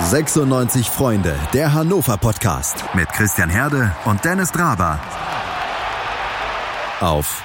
[0.00, 4.98] 96 Freunde, der Hannover Podcast mit Christian Herde und Dennis Draber.
[7.00, 7.42] Auf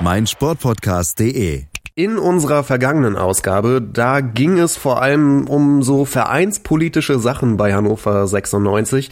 [0.00, 1.64] meinsportpodcast.de.
[1.94, 8.26] In unserer vergangenen Ausgabe, da ging es vor allem um so vereinspolitische Sachen bei Hannover
[8.26, 9.10] 96.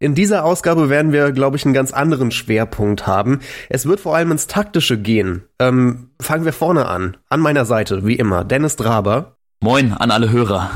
[0.00, 3.40] In dieser Ausgabe werden wir, glaube ich, einen ganz anderen Schwerpunkt haben.
[3.68, 5.44] Es wird vor allem ins Taktische gehen.
[5.60, 7.16] Ähm, fangen wir vorne an.
[7.28, 9.36] An meiner Seite, wie immer, Dennis Draber.
[9.60, 10.70] Moin an alle Hörer.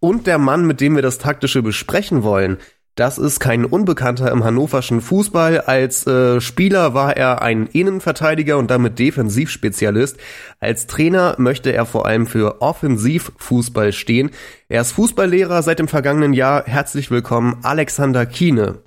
[0.00, 2.58] Und der Mann, mit dem wir das Taktische besprechen wollen,
[2.96, 5.60] das ist kein Unbekannter im hannoverschen Fußball.
[5.60, 10.16] Als äh, Spieler war er ein Innenverteidiger und damit Defensivspezialist.
[10.60, 14.30] Als Trainer möchte er vor allem für Offensivfußball stehen.
[14.70, 16.64] Er ist Fußballlehrer seit dem vergangenen Jahr.
[16.64, 18.78] Herzlich willkommen, Alexander Kiene.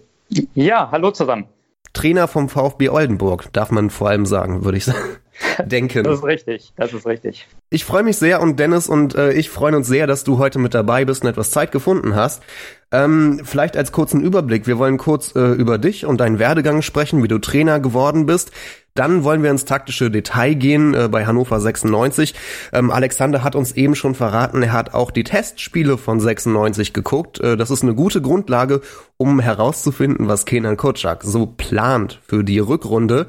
[0.56, 1.46] Ja, hallo zusammen.
[1.94, 5.18] Trainer vom VfB Oldenburg, darf man vor allem sagen, würde ich sagen
[5.66, 6.04] denken.
[6.04, 7.48] Das ist richtig, das ist richtig.
[7.70, 10.60] Ich freue mich sehr und Dennis und äh, ich freuen uns sehr, dass du heute
[10.60, 12.44] mit dabei bist und etwas Zeit gefunden hast.
[12.92, 14.66] Ähm, vielleicht als kurzen Überblick.
[14.66, 18.52] Wir wollen kurz äh, über dich und deinen Werdegang sprechen, wie du Trainer geworden bist.
[18.96, 22.34] Dann wollen wir ins taktische Detail gehen äh, bei Hannover 96.
[22.74, 27.40] Ähm, Alexander hat uns eben schon verraten, er hat auch die Testspiele von 96 geguckt.
[27.40, 28.82] Äh, das ist eine gute Grundlage,
[29.18, 33.28] um herauszufinden, was Kenan Kotschak so plant für die Rückrunde.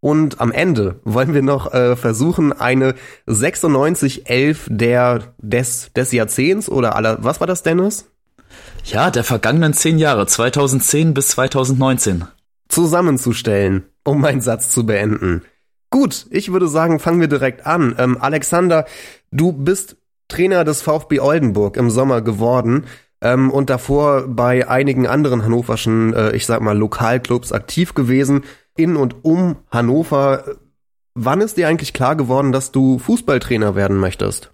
[0.00, 2.94] Und am Ende wollen wir noch äh, versuchen, eine
[3.26, 8.06] 9611 der des, des Jahrzehnts oder aller, was war das, Dennis?
[8.84, 12.24] Ja, der vergangenen zehn Jahre, 2010 bis 2019.
[12.68, 15.42] Zusammenzustellen, um meinen Satz zu beenden.
[15.90, 17.94] Gut, ich würde sagen, fangen wir direkt an.
[17.98, 18.86] Ähm, Alexander,
[19.32, 19.96] du bist
[20.28, 22.84] Trainer des VfB Oldenburg im Sommer geworden
[23.20, 28.44] ähm, und davor bei einigen anderen hannoverschen, äh, ich sag mal, Lokalclubs aktiv gewesen
[28.76, 30.56] in und um Hannover.
[31.14, 34.52] Wann ist dir eigentlich klar geworden, dass du Fußballtrainer werden möchtest?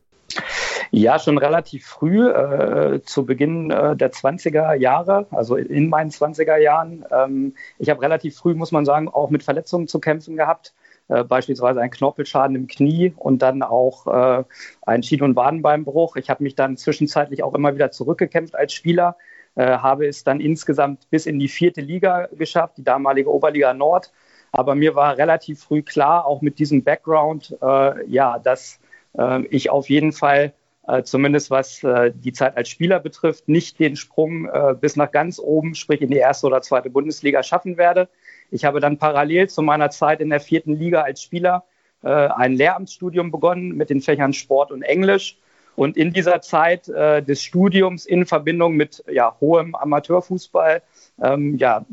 [0.91, 6.57] Ja, schon relativ früh, äh, zu Beginn äh, der 20er Jahre, also in meinen 20er
[6.57, 7.05] Jahren.
[7.11, 10.75] Ähm, ich habe relativ früh, muss man sagen, auch mit Verletzungen zu kämpfen gehabt.
[11.09, 14.45] Äh, beispielsweise ein Knorpelschaden im Knie und dann auch äh,
[14.83, 16.17] ein Schien- und Wadenbeinbruch.
[16.17, 19.17] Ich habe mich dann zwischenzeitlich auch immer wieder zurückgekämpft als Spieler,
[19.57, 24.13] habe es dann insgesamt bis in die vierte Liga geschafft, die damalige Oberliga Nord.
[24.53, 28.81] Aber mir war relativ früh klar, auch mit diesem Background, äh, ja, dass
[29.19, 30.55] äh, ich auf jeden Fall,
[30.87, 35.11] äh, zumindest was äh, die Zeit als Spieler betrifft, nicht den Sprung äh, bis nach
[35.11, 38.09] ganz oben, sprich in die erste oder zweite Bundesliga schaffen werde.
[38.51, 41.65] Ich habe dann parallel zu meiner Zeit in der vierten Liga als Spieler
[42.03, 45.39] ein Lehramtsstudium begonnen mit den Fächern Sport und Englisch
[45.77, 50.83] und in dieser Zeit äh, des Studiums in Verbindung mit ja, hohem Amateurfußball
[51.23, 51.85] ähm, ja,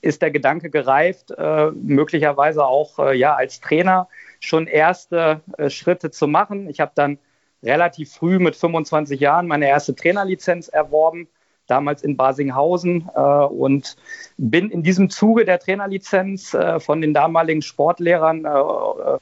[0.00, 4.08] ist der Gedanke gereift, äh, möglicherweise auch äh, ja, als Trainer
[4.40, 6.68] schon erste äh, Schritte zu machen.
[6.68, 7.18] Ich habe dann
[7.62, 11.28] relativ früh mit 25 Jahren meine erste Trainerlizenz erworben,
[11.66, 13.96] damals in Basinghausen äh, und
[14.38, 18.46] bin in diesem Zuge der Trainerlizenz äh, von den damaligen Sportlehrern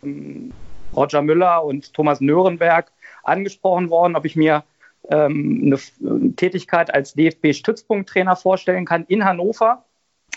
[0.02, 0.52] ähm,
[0.94, 2.92] Roger Müller und Thomas Nörenberg
[3.26, 4.64] angesprochen worden, ob ich mir
[5.10, 5.72] ähm,
[6.10, 9.84] eine Tätigkeit als DFB-Stützpunkttrainer vorstellen kann in Hannover.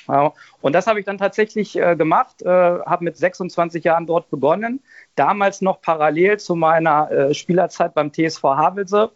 [0.07, 4.29] Ja, und das habe ich dann tatsächlich äh, gemacht, äh, habe mit 26 Jahren dort
[4.29, 4.81] begonnen,
[5.15, 9.11] damals noch parallel zu meiner äh, Spielerzeit beim TSV Havelse.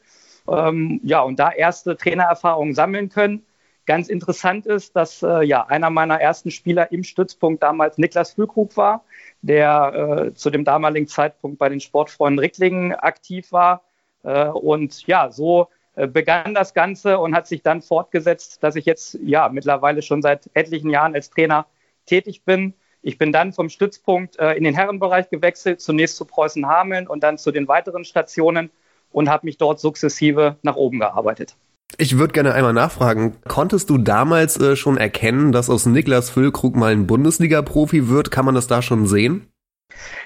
[0.48, 3.46] Ähm, ja, und da erste Trainererfahrungen sammeln können.
[3.86, 8.78] Ganz interessant ist, dass äh, ja einer meiner ersten Spieler im Stützpunkt damals Niklas Füllkrug
[8.78, 9.04] war,
[9.42, 13.84] der äh, zu dem damaligen Zeitpunkt bei den Sportfreunden Ricklingen aktiv war.
[14.24, 18.86] Äh, und ja, so äh, begann das Ganze und hat sich dann fortgesetzt, dass ich
[18.86, 21.66] jetzt ja mittlerweile schon seit etlichen Jahren als Trainer
[22.06, 22.74] tätig bin.
[23.02, 27.22] Ich bin dann vom Stützpunkt äh, in den Herrenbereich gewechselt, zunächst zu Preußen Hameln und
[27.22, 28.72] dann zu den weiteren Stationen
[29.12, 31.56] und habe mich dort sukzessive nach oben gearbeitet.
[31.98, 36.76] Ich würde gerne einmal nachfragen, konntest du damals äh, schon erkennen, dass aus Niklas Füllkrug
[36.76, 38.32] mal ein Bundesliga-Profi wird?
[38.32, 39.48] Kann man das da schon sehen?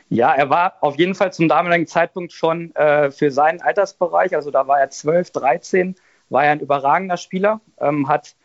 [0.07, 4.50] Ja, er war auf jeden Fall zum damaligen Zeitpunkt schon äh, für seinen Altersbereich, also
[4.50, 5.95] da war er 12, 13,
[6.30, 8.36] war er ein überragender Spieler, ähm, hat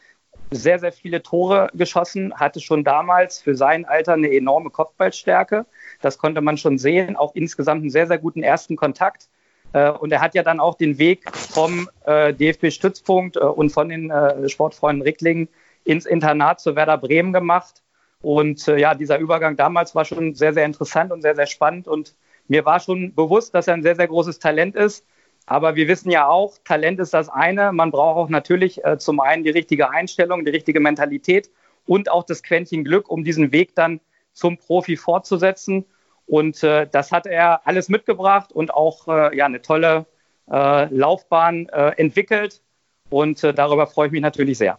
[0.51, 5.67] sehr, sehr viele Tore geschossen, hatte schon damals für sein Alter eine enorme Kopfballstärke.
[6.01, 9.29] Das konnte man schon sehen, auch insgesamt einen sehr, sehr guten ersten Kontakt.
[9.73, 13.89] Äh, und er hat ja dann auch den Weg vom äh, DFB-Stützpunkt äh, und von
[13.89, 14.13] den
[14.47, 15.49] Sportfreunden Ricklingen
[15.85, 17.83] ins Internat zu Werder Bremen gemacht.
[18.21, 21.89] Und ja, dieser Übergang damals war schon sehr, sehr interessant und sehr, sehr spannend.
[21.89, 22.15] Und
[22.47, 25.05] mir war schon bewusst, dass er ein sehr, sehr großes Talent ist.
[25.47, 27.73] Aber wir wissen ja auch, Talent ist das eine.
[27.73, 31.51] Man braucht auch natürlich äh, zum einen die richtige Einstellung, die richtige Mentalität
[31.85, 34.01] und auch das Quäntchen Glück, um diesen Weg dann
[34.33, 35.85] zum Profi fortzusetzen.
[36.33, 40.07] Und äh, das hat er alles mitgebracht und auch äh, ja, eine tolle
[40.51, 42.63] äh, Laufbahn äh, entwickelt
[43.11, 44.79] und äh, darüber freue ich mich natürlich sehr.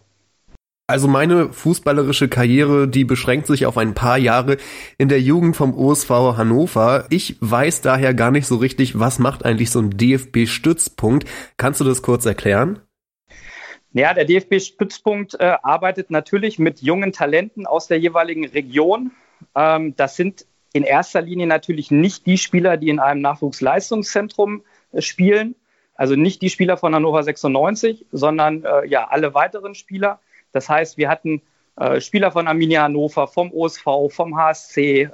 [0.88, 4.56] Also meine fußballerische Karriere, die beschränkt sich auf ein paar Jahre
[4.98, 7.06] in der Jugend vom OSV Hannover.
[7.10, 11.24] Ich weiß daher gar nicht so richtig, was macht eigentlich so ein DFB-Stützpunkt.
[11.56, 12.80] Kannst du das kurz erklären?
[13.92, 19.12] Ja, der DFB-Stützpunkt äh, arbeitet natürlich mit jungen Talenten aus der jeweiligen Region.
[19.54, 25.00] Ähm, das sind in erster Linie natürlich nicht die Spieler, die in einem Nachwuchsleistungszentrum äh,
[25.00, 25.54] spielen,
[25.94, 30.18] also nicht die Spieler von Hannover 96, sondern äh, ja alle weiteren Spieler.
[30.52, 31.40] Das heißt, wir hatten
[31.76, 35.08] äh, Spieler von Arminia Hannover, vom OSV, vom HSC, äh,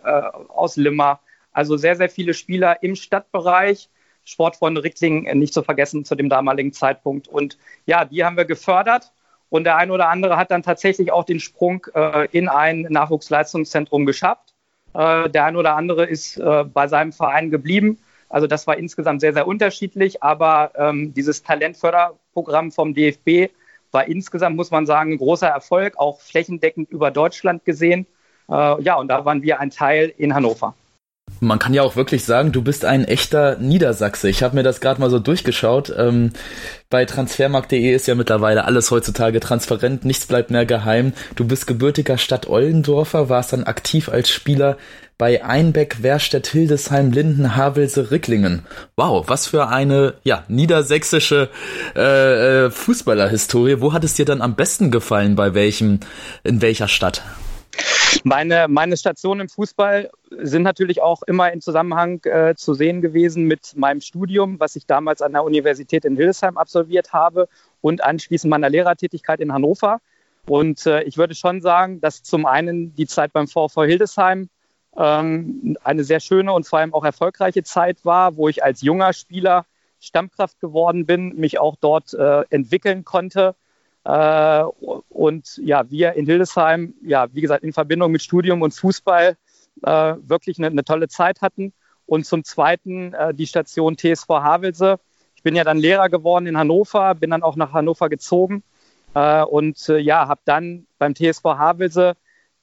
[0.49, 1.21] aus Limmer,
[1.53, 3.91] also sehr, sehr viele Spieler im Stadtbereich.
[4.25, 7.29] Sportfreunde Rickling äh, nicht zu vergessen zu dem damaligen Zeitpunkt.
[7.29, 9.13] Und ja, die haben wir gefördert.
[9.51, 14.07] Und der eine oder andere hat dann tatsächlich auch den Sprung äh, in ein Nachwuchsleistungszentrum
[14.07, 14.50] geschafft.
[14.95, 17.99] Äh, der eine oder andere ist äh, bei seinem Verein geblieben.
[18.29, 20.23] Also das war insgesamt sehr, sehr unterschiedlich.
[20.23, 23.53] Aber ähm, dieses Talentförderprogramm vom DFB
[23.93, 28.07] war insgesamt, muss man sagen, ein großer Erfolg, auch flächendeckend über Deutschland gesehen.
[28.49, 30.75] Äh, ja, und da waren wir ein Teil in Hannover.
[31.41, 34.29] Man kann ja auch wirklich sagen, du bist ein echter Niedersachse.
[34.29, 35.93] Ich habe mir das gerade mal so durchgeschaut.
[35.97, 36.33] Ähm,
[36.91, 41.15] bei transfermarkt.de ist ja mittlerweile alles heutzutage transparent, nichts bleibt mehr geheim.
[41.37, 44.77] Du bist gebürtiger Stadt Ollendorfer, warst dann aktiv als Spieler
[45.21, 48.67] bei Einbeck, Werstedt, Hildesheim, Linden, Havelse, Ricklingen.
[48.97, 51.51] Wow, was für eine ja niedersächsische
[51.95, 53.81] äh, äh, Fußballerhistorie.
[53.81, 55.37] Wo hat es dir dann am besten gefallen?
[55.37, 56.01] Bei welchem,
[56.43, 57.23] in welcher Stadt?
[58.25, 63.45] Meine, meine Stationen im Fußball sind natürlich auch immer in Zusammenhang äh, zu sehen gewesen
[63.45, 67.49] mit meinem Studium, was ich damals an der Universität in Hildesheim absolviert habe
[67.81, 70.01] und anschließend meiner Lehrertätigkeit in Hannover.
[70.47, 74.49] Und äh, ich würde schon sagen, dass zum einen die Zeit beim VV Hildesheim
[74.97, 79.13] ähm, eine sehr schöne und vor allem auch erfolgreiche Zeit war, wo ich als junger
[79.13, 79.67] Spieler
[80.01, 83.55] Stammkraft geworden bin, mich auch dort äh, entwickeln konnte
[84.05, 84.63] äh,
[85.09, 89.37] und ja, wir in Hildesheim, ja, wie gesagt, in Verbindung mit Studium und Fußball
[89.83, 91.73] äh, wirklich eine, eine, tolle Zeit hatten.
[92.07, 94.99] Und zum Zweiten äh, die Station TSV Havelse.
[95.37, 98.63] Ich bin ja dann Lehrer geworden in Hannover, bin dann auch nach Hannover gezogen
[99.15, 102.15] äh, und äh, ja, habe dann beim TSV Havelse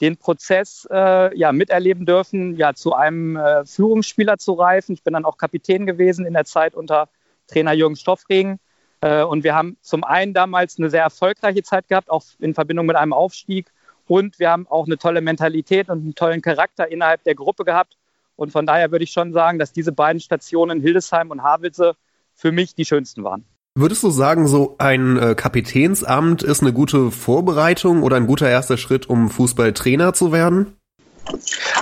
[0.02, 4.94] den Prozess äh, ja, miterleben dürfen, ja, zu einem Führungsspieler zu reifen.
[4.94, 7.10] Ich bin dann auch Kapitän gewesen in der Zeit unter
[7.48, 8.60] Trainer Jürgen Stoffregen
[9.02, 12.96] und wir haben zum einen damals eine sehr erfolgreiche Zeit gehabt, auch in Verbindung mit
[12.96, 13.68] einem Aufstieg.
[14.08, 17.98] Und wir haben auch eine tolle Mentalität und einen tollen Charakter innerhalb der Gruppe gehabt.
[18.36, 21.96] Und von daher würde ich schon sagen, dass diese beiden Stationen Hildesheim und Havelse
[22.34, 23.46] für mich die schönsten waren.
[23.76, 28.78] Würdest du sagen, so ein äh, Kapitänsamt ist eine gute Vorbereitung oder ein guter erster
[28.78, 30.78] Schritt, um Fußballtrainer zu werden?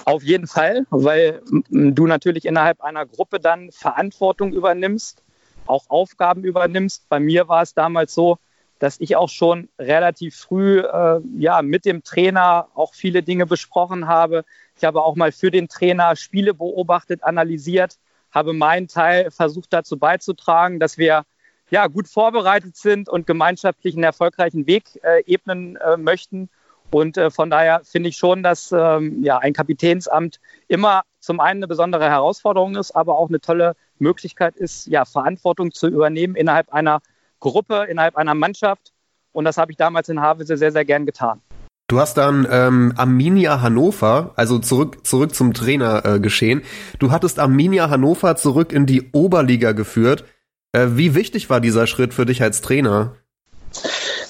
[0.06, 5.21] Auf jeden Fall, weil du natürlich innerhalb einer Gruppe dann Verantwortung übernimmst
[5.67, 7.07] auch Aufgaben übernimmst.
[7.09, 8.38] Bei mir war es damals so,
[8.79, 14.07] dass ich auch schon relativ früh äh, ja, mit dem Trainer auch viele Dinge besprochen
[14.07, 14.44] habe.
[14.77, 17.97] Ich habe auch mal für den Trainer Spiele beobachtet, analysiert,
[18.31, 21.23] habe meinen Teil versucht dazu beizutragen, dass wir
[21.69, 26.50] ja, gut vorbereitet sind und gemeinschaftlich einen erfolgreichen Weg äh, ebnen äh, möchten.
[26.91, 31.59] Und äh, von daher finde ich schon, dass ähm, ja, ein Kapitänsamt immer zum einen
[31.59, 36.74] eine besondere Herausforderung ist, aber auch eine tolle Möglichkeit ist, ja, Verantwortung zu übernehmen innerhalb
[36.74, 37.01] einer
[37.39, 38.92] Gruppe, innerhalb einer Mannschaft.
[39.31, 41.41] Und das habe ich damals in Havelse sehr, sehr gern getan.
[41.88, 46.63] Du hast dann ähm, Arminia Hannover, also zurück zurück zum Trainer äh, geschehen.
[46.98, 50.25] Du hattest Arminia Hannover zurück in die Oberliga geführt.
[50.72, 53.15] Äh, wie wichtig war dieser Schritt für dich als Trainer?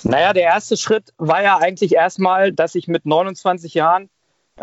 [0.04, 4.10] Naja, der erste Schritt war ja eigentlich erstmal, dass ich mit 29 Jahren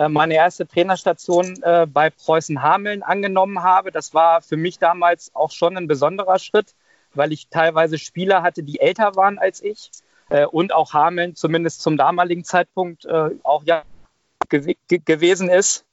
[0.08, 3.92] meine erste Trainerstation äh, bei Preußen Hameln angenommen habe.
[3.92, 6.74] Das war für mich damals auch schon ein besonderer Schritt,
[7.14, 9.90] weil ich teilweise Spieler hatte, die älter waren als ich
[10.30, 13.06] äh, und auch Hameln zumindest zum damaligen Zeitpunkt
[13.42, 13.82] auch ja
[14.48, 15.84] gew gewesen ist.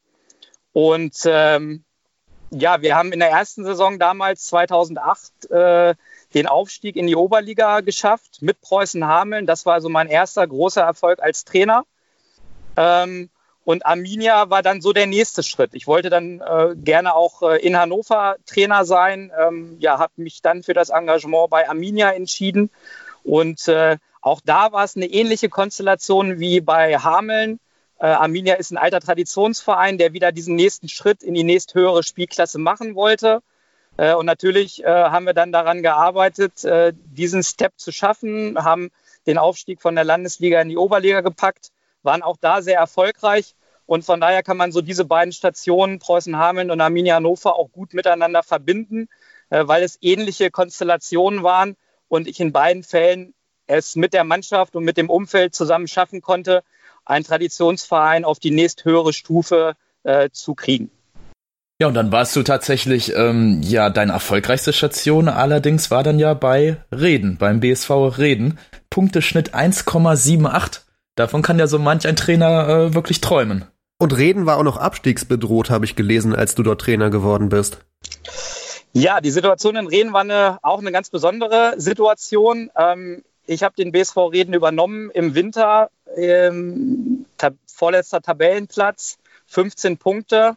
[0.72, 1.84] Und ähm,
[2.52, 5.96] ja, wir haben in der ersten Saison damals 2008 äh,
[6.34, 9.46] den Aufstieg in die Oberliga geschafft mit Preußen Hameln.
[9.46, 11.86] Das war also mein erster großer Erfolg als Trainer.
[12.76, 13.30] Ähm,
[13.66, 15.72] und Arminia war dann so der nächste Schritt.
[15.74, 19.32] Ich wollte dann äh, gerne auch äh, in Hannover Trainer sein.
[19.40, 22.72] Ähm, ja, habe mich dann für das Engagement bei Arminia entschieden.
[23.24, 27.60] Und äh, auch da war es eine ähnliche Konstellation wie bei Hameln.
[28.00, 32.58] Äh, Arminia ist ein alter Traditionsverein, der wieder diesen nächsten Schritt in die nächsthöhere Spielklasse
[32.58, 33.42] machen wollte.
[33.98, 36.66] Äh, und natürlich äh, haben wir dann daran gearbeitet,
[37.06, 38.90] diesen Step zu schaffen, haben
[39.28, 41.72] den Aufstieg von der Landesliga in die Oberliga gepackt,
[42.04, 46.72] waren auch da sehr erfolgreich und von daher kann man so diese beiden Stationen, Preußen-Hameln
[46.72, 49.10] und Arminia Hannover, auch gut miteinander verbinden.
[49.50, 51.76] äh, weil es ähnliche Konstellationen waren
[52.08, 53.34] und ich in beiden Fällen
[53.68, 56.64] es mit der Mannschaft und mit dem Umfeld zusammen schaffen konnte,
[57.06, 60.92] einen Traditionsverein auf die nächsthöhere Stufe äh, zu kriegen.
[61.82, 66.34] Ja, und dann warst du tatsächlich, ähm, ja, deine erfolgreichste Station allerdings war dann ja
[66.34, 68.60] bei Reden, beim BSV Reden.
[68.90, 70.82] Punkteschnitt 1,78.
[71.20, 73.66] Davon kann ja so manch ein Trainer äh, wirklich träumen.
[73.98, 77.80] Und Reden war auch noch abstiegsbedroht, habe ich gelesen, als du dort Trainer geworden bist.
[78.94, 82.72] Ja, die Situation in Reden war eine, auch eine ganz besondere Situation.
[82.78, 90.56] Ähm, ich habe den BSV Reden übernommen im Winter, ähm, tab vorletzter Tabellenplatz, 15 Punkte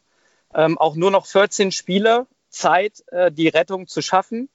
[0.54, 4.48] ähm, auch nur noch 14 Spiele Zeit, äh, die Rettung zu schaffen.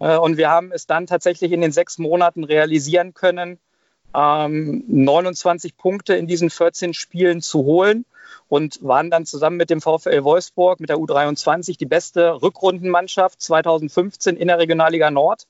[0.00, 3.58] Äh, und wir haben es dann tatsächlich in den sechs Monaten realisieren können,
[4.16, 8.06] ähm, 29 Punkte in diesen 14 Spielen zu holen
[8.48, 14.36] und waren dann zusammen mit dem VfL Wolfsburg, mit der U23, die beste Rückrundenmannschaft 2015
[14.36, 15.46] in der Regionalliga Nord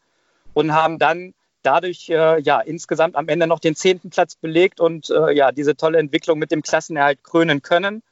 [0.55, 5.11] und haben dann dadurch äh, ja insgesamt am Ende noch den zehnten Platz belegt und
[5.11, 8.03] äh, ja diese tolle Entwicklung mit dem Klassenerhalt krönen können.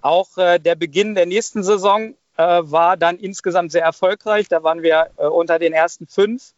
[0.00, 4.48] Auch äh, der Beginn der nächsten Saison äh, war dann insgesamt sehr erfolgreich.
[4.48, 6.52] Da waren wir äh, unter den ersten fünf,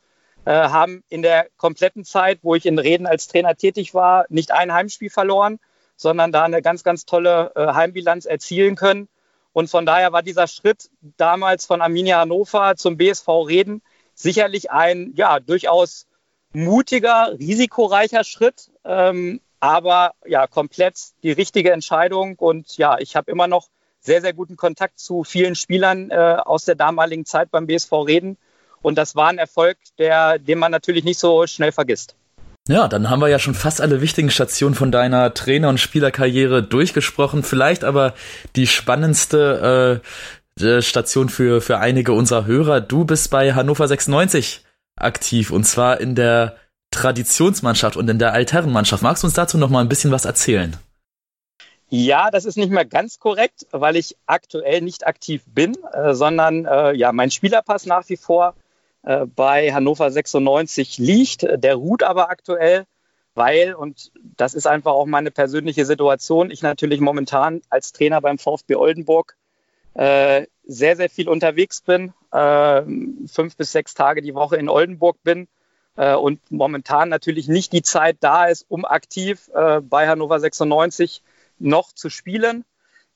[0.50, 4.72] haben in der kompletten Zeit, wo ich in Reden als Trainer tätig war, nicht ein
[4.72, 5.58] Heimspiel verloren,
[5.96, 9.08] sondern da eine ganz, ganz tolle äh, Heimbilanz erzielen können.
[9.52, 13.82] Und von daher war dieser Schritt damals von Arminia Hannover zum BSV Reden
[14.14, 16.06] sicherlich ein ja durchaus
[16.52, 18.70] mutiger, risikoreicher Schritt.
[18.84, 22.36] Ähm, aber ja, komplett die richtige Entscheidung.
[22.36, 23.68] Und ja, ich habe immer noch
[24.00, 28.38] sehr, sehr guten Kontakt zu vielen Spielern äh, aus der damaligen Zeit beim BSV Reden.
[28.86, 32.14] Und das war ein Erfolg, der, den man natürlich nicht so schnell vergisst.
[32.68, 36.62] Ja, dann haben wir ja schon fast alle wichtigen Stationen von deiner Trainer- und Spielerkarriere
[36.62, 37.42] durchgesprochen.
[37.42, 38.14] Vielleicht aber
[38.54, 40.00] die spannendste
[40.60, 42.80] äh, Station für, für einige unserer Hörer.
[42.80, 44.64] Du bist bei Hannover 96
[44.94, 46.54] aktiv und zwar in der
[46.92, 49.02] Traditionsmannschaft und in der Altherrenmannschaft.
[49.02, 50.76] Magst du uns dazu noch mal ein bisschen was erzählen?
[51.88, 56.66] Ja, das ist nicht mehr ganz korrekt, weil ich aktuell nicht aktiv bin, äh, sondern
[56.66, 58.65] äh, ja, mein Spielerpass nach wie vor äh,
[59.34, 61.46] bei Hannover 96 liegt.
[61.62, 62.86] Der ruht aber aktuell,
[63.34, 68.38] weil, und das ist einfach auch meine persönliche Situation, ich natürlich momentan als Trainer beim
[68.38, 69.36] VfB Oldenburg
[69.94, 72.82] äh, sehr, sehr viel unterwegs bin, äh,
[73.26, 75.48] fünf bis sechs Tage die Woche in Oldenburg bin
[75.96, 81.22] äh, und momentan natürlich nicht die Zeit da ist, um aktiv äh, bei Hannover 96
[81.58, 82.64] noch zu spielen.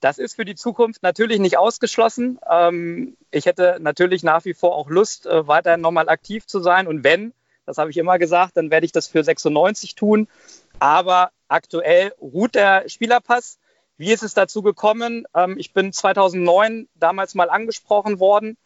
[0.00, 2.38] Das ist für die Zukunft natürlich nicht ausgeschlossen.
[2.48, 6.86] Ähm, ich hätte natürlich nach wie vor auch Lust, äh, weiterhin nochmal aktiv zu sein.
[6.86, 7.32] Und wenn,
[7.66, 10.28] das habe ich immer gesagt, dann werde ich das für 96 tun.
[10.78, 13.58] Aber aktuell ruht der Spielerpass.
[13.98, 15.26] Wie ist es dazu gekommen?
[15.34, 18.56] Ähm, ich bin 2009 damals mal angesprochen worden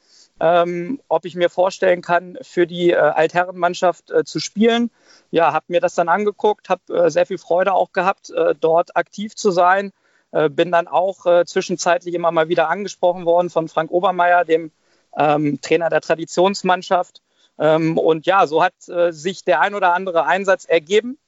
[0.40, 4.90] ähm, ob ich mir vorstellen kann, für die äh, Altherrenmannschaft äh, zu spielen.
[5.30, 9.50] Ja, habe mir das dann angeguckt, habe sehr viel Freude auch gehabt, dort aktiv zu
[9.50, 9.92] sein.
[10.34, 14.72] Äh, bin dann auch äh, zwischenzeitlich immer mal wieder angesprochen worden von Frank Obermeier, dem
[15.16, 17.22] ähm, Trainer der Traditionsmannschaft.
[17.58, 21.18] Ähm, und ja, so hat sich der ein oder andere Einsatz ergeben.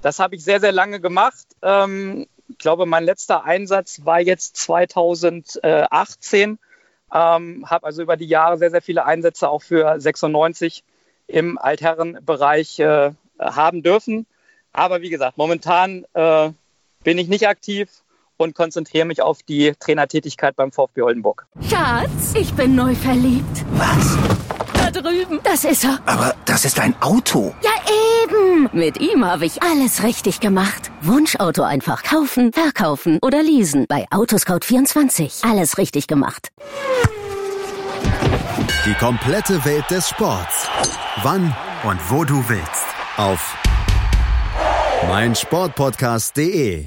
[0.00, 1.46] Das habe ich sehr, sehr lange gemacht.
[1.60, 6.58] Ähm, ich glaube, mein letzter Einsatz war jetzt 2018
[7.14, 10.82] ähm, habe also über die Jahre sehr, sehr viele Einsätze auch für 96
[11.28, 14.26] im Altherrenbereich äh, haben dürfen.
[14.72, 16.50] Aber wie gesagt, momentan äh,
[17.04, 17.88] bin ich nicht aktiv
[18.36, 21.46] und konzentriere mich auf die Trainertätigkeit beim VfB Oldenburg.
[21.68, 23.64] Schatz, ich bin neu verliebt.
[23.72, 24.16] Was?
[24.74, 25.40] Da drüben.
[25.42, 25.98] Das ist er.
[26.06, 27.54] Aber das ist ein Auto.
[27.62, 27.70] Ja,
[28.24, 28.68] eben.
[28.72, 30.90] Mit ihm habe ich alles richtig gemacht.
[31.00, 33.86] Wunschauto einfach kaufen, verkaufen oder leasen.
[33.88, 35.48] Bei Autoscout24.
[35.48, 36.48] Alles richtig gemacht.
[38.86, 40.68] Die komplette Welt des Sports.
[41.22, 42.84] Wann und wo du willst.
[43.16, 43.56] Auf
[45.08, 46.86] meinsportpodcast.de.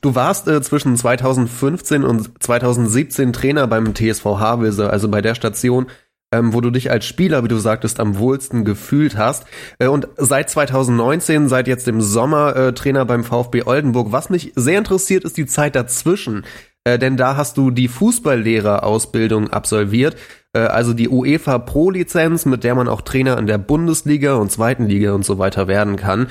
[0.00, 5.86] Du warst äh, zwischen 2015 und 2017 Trainer beim TSV Havelse, also bei der Station,
[6.32, 9.44] ähm, wo du dich als Spieler, wie du sagtest, am wohlsten gefühlt hast.
[9.78, 14.12] Äh, und seit 2019, seit jetzt im Sommer äh, Trainer beim VfB Oldenburg.
[14.12, 16.44] Was mich sehr interessiert, ist die Zeit dazwischen.
[16.84, 20.16] Äh, denn da hast du die Fußballlehrerausbildung absolviert.
[20.52, 24.86] äh, also die UEFA Pro-Lizenz, mit der man auch Trainer in der Bundesliga und zweiten
[24.86, 26.28] Liga und so weiter werden kann.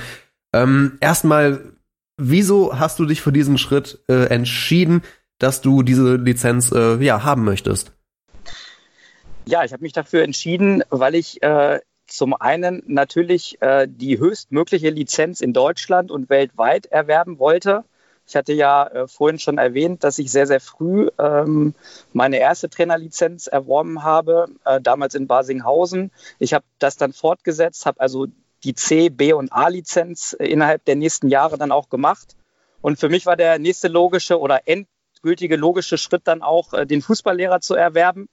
[0.54, 1.60] Ähm, erstmal,
[2.18, 5.02] wieso hast du dich für diesen Schritt äh, entschieden,
[5.38, 7.92] dass du diese Lizenz äh, ja haben möchtest?
[9.46, 14.90] Ja, ich habe mich dafür entschieden, weil ich äh, zum einen natürlich äh, die höchstmögliche
[14.90, 17.84] Lizenz in Deutschland und weltweit erwerben wollte.
[18.26, 21.74] Ich hatte ja äh, vorhin schon erwähnt, dass ich sehr, sehr früh ähm,
[22.12, 26.10] meine erste Trainerlizenz erworben habe, äh, damals in Basinghausen.
[26.38, 28.26] Ich habe das dann fortgesetzt, habe also
[28.64, 32.36] die C, B und A-Lizenz innerhalb der nächsten Jahre dann auch gemacht.
[32.80, 37.02] Und für mich war der nächste logische oder endgültige logische Schritt dann auch, äh, den
[37.02, 38.28] Fußballlehrer zu erwerben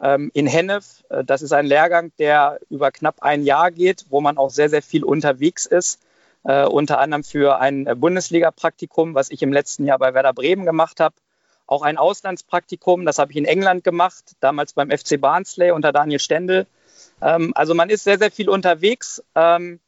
[0.00, 1.04] ähm, in Hennef.
[1.08, 4.68] Äh, das ist ein Lehrgang, der über knapp ein Jahr geht, wo man auch sehr,
[4.68, 6.00] sehr viel unterwegs ist
[6.44, 10.64] äh, unter anderem für ein äh, Bundesliga-Praktikum, was ich im letzten Jahr bei Werder Bremen
[10.64, 11.14] gemacht habe.
[11.66, 16.18] Auch ein Auslandspraktikum, das habe ich in England gemacht, damals beim FC Barnsley unter Daniel
[16.18, 16.66] Stendel.
[17.22, 19.22] Ähm, also man ist sehr, sehr viel unterwegs.
[19.34, 19.80] Ähm,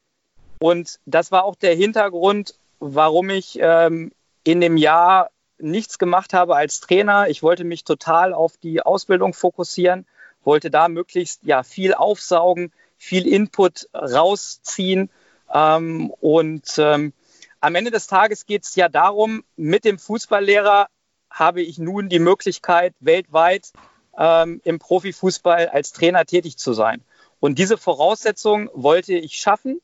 [0.58, 4.12] und das war auch der Hintergrund, warum ich ähm,
[4.44, 7.28] in dem Jahr nichts gemacht habe als Trainer.
[7.28, 10.06] Ich wollte mich total auf die Ausbildung fokussieren,
[10.44, 15.10] wollte da möglichst ja viel aufsaugen, viel Input rausziehen
[15.52, 17.12] ähm, und ähm,
[17.60, 20.88] am Ende des Tages geht es ja darum, mit dem Fußballlehrer
[21.30, 23.72] habe ich nun die Möglichkeit, weltweit
[24.18, 27.02] ähm, im Profifußball als Trainer tätig zu sein.
[27.42, 29.80] Und diese Voraussetzung wollte ich schaffen,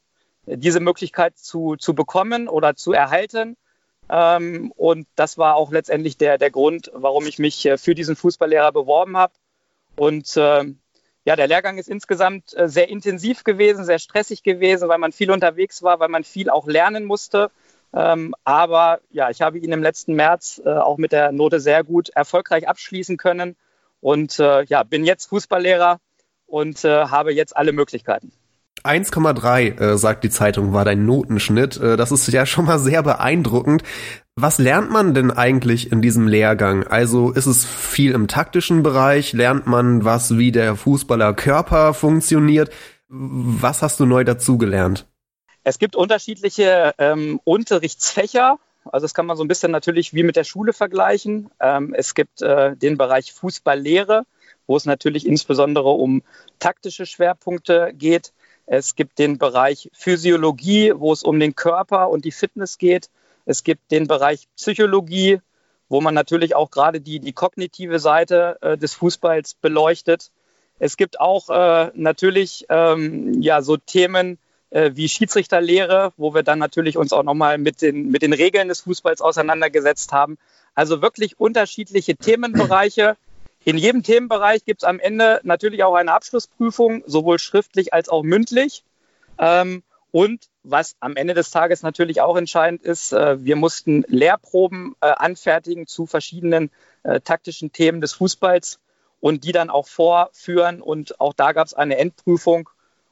[0.46, 3.56] diese Möglichkeit zu, zu bekommen oder zu erhalten.
[4.08, 8.14] Ähm, und das war auch letztendlich der, der Grund, warum ich mich äh, für diesen
[8.14, 9.32] Fußballlehrer beworben habe.
[9.96, 10.66] Und äh,
[11.24, 15.32] ja, der Lehrgang ist insgesamt äh, sehr intensiv gewesen, sehr stressig gewesen, weil man viel
[15.32, 17.50] unterwegs war, weil man viel auch lernen musste.
[17.92, 21.82] Ähm, aber ja, ich habe ihn im letzten März äh, auch mit der Note sehr
[21.82, 23.56] gut erfolgreich abschließen können
[24.00, 25.98] und ja, bin jetzt Fußballlehrer
[26.48, 28.32] und äh, habe jetzt alle Möglichkeiten.
[28.84, 31.76] 1,3, äh, sagt die Zeitung, war dein Notenschnitt.
[31.78, 33.82] Äh, das ist ja schon mal sehr beeindruckend.
[34.34, 36.84] Was lernt man denn eigentlich in diesem Lehrgang?
[36.86, 39.32] Also ist es viel im taktischen Bereich?
[39.32, 42.70] Lernt man was, wie der Fußballer Körper funktioniert?
[43.08, 45.06] Was hast du neu dazugelernt?
[45.64, 48.58] Es gibt unterschiedliche ähm, Unterrichtsfächer.
[48.84, 51.50] Also das kann man so ein bisschen natürlich wie mit der Schule vergleichen.
[51.60, 54.22] Ähm, es gibt äh, den Bereich Fußballlehre,
[54.68, 56.22] wo es natürlich insbesondere um
[56.60, 58.32] taktische Schwerpunkte geht.
[58.66, 63.10] Es gibt den Bereich Physiologie, wo es um den Körper und die Fitness geht.
[63.46, 65.40] Es gibt den Bereich Psychologie,
[65.88, 70.30] wo man natürlich auch gerade die, die kognitive Seite äh, des Fußballs beleuchtet.
[70.78, 74.38] Es gibt auch äh, natürlich ähm, ja, so Themen
[74.70, 78.68] äh, wie Schiedsrichterlehre, wo wir dann natürlich uns auch nochmal mit den, mit den Regeln
[78.68, 80.36] des Fußballs auseinandergesetzt haben.
[80.74, 83.16] Also wirklich unterschiedliche Themenbereiche.
[83.68, 88.22] In jedem Themenbereich gibt es am Ende natürlich auch eine Abschlussprüfung, sowohl schriftlich als auch
[88.22, 88.82] mündlich.
[89.38, 94.96] Ähm, und was am Ende des Tages natürlich auch entscheidend ist, äh, wir mussten Lehrproben
[95.02, 96.70] äh, anfertigen zu verschiedenen
[97.02, 98.80] äh, taktischen Themen des Fußballs
[99.20, 100.80] und die dann auch vorführen.
[100.80, 102.70] Und auch da gab es eine Endprüfung.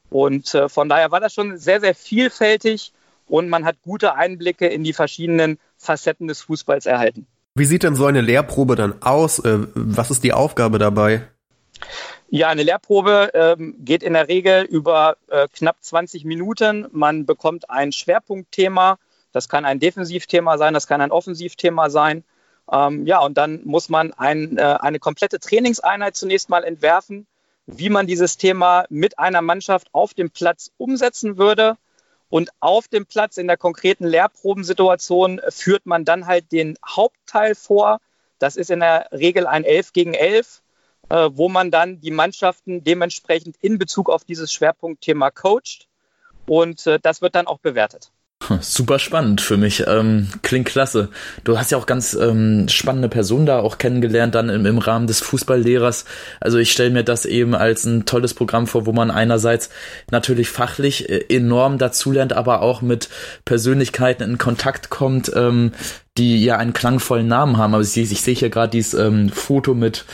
[0.09, 2.95] Und äh, von daher war das schon sehr, sehr vielfältig
[3.27, 7.27] und man hat gute Einblicke in die verschiedenen Facetten des Fußballs erhalten.
[7.57, 9.39] Wie sieht denn so eine Lehrprobe dann aus?
[9.39, 11.27] Äh, was ist die Aufgabe dabei?
[12.29, 16.87] Ja, eine Lehrprobe ähm, geht in der Regel über äh, knapp 20 Minuten.
[16.93, 18.99] Man bekommt ein Schwerpunktthema.
[19.33, 22.25] Das kann ein Defensivthema sein, das kann ein Offensivthema sein.
[22.71, 27.27] Ähm, ja, und dann muss man ein, äh, eine komplette Trainingseinheit zunächst mal entwerfen,
[27.65, 31.79] wie man dieses Thema mit einer Mannschaft auf dem Platz umsetzen würde.
[32.29, 38.01] Und auf dem Platz in der konkreten Lehrprobensituation führt man dann halt den Hauptteil vor.
[38.39, 40.63] Das ist in der Regel ein 11 gegen 11,
[41.09, 45.89] äh, wo man dann die Mannschaften dementsprechend in Bezug auf dieses Schwerpunktthema coacht.
[46.47, 48.11] Und äh, das wird dann auch bewertet.
[48.61, 49.85] Super spannend für mich.
[49.89, 51.09] Ähm, klingt klasse.
[51.43, 55.07] Du hast ja auch ganz ähm, spannende Personen da auch kennengelernt, dann im, im Rahmen
[55.07, 56.05] des Fußballlehrers.
[56.39, 59.71] Also ich stelle mir das eben als ein tolles Programm vor, wo man einerseits
[60.11, 63.09] natürlich fachlich äh, enorm dazulernt, aber auch mit
[63.45, 65.73] Persönlichkeiten in Kontakt kommt, ähm,
[66.19, 67.75] die ja einen klangvollen Namen haben.
[67.75, 70.05] Aber ich, ich sehe hier gerade dieses ähm, Foto mit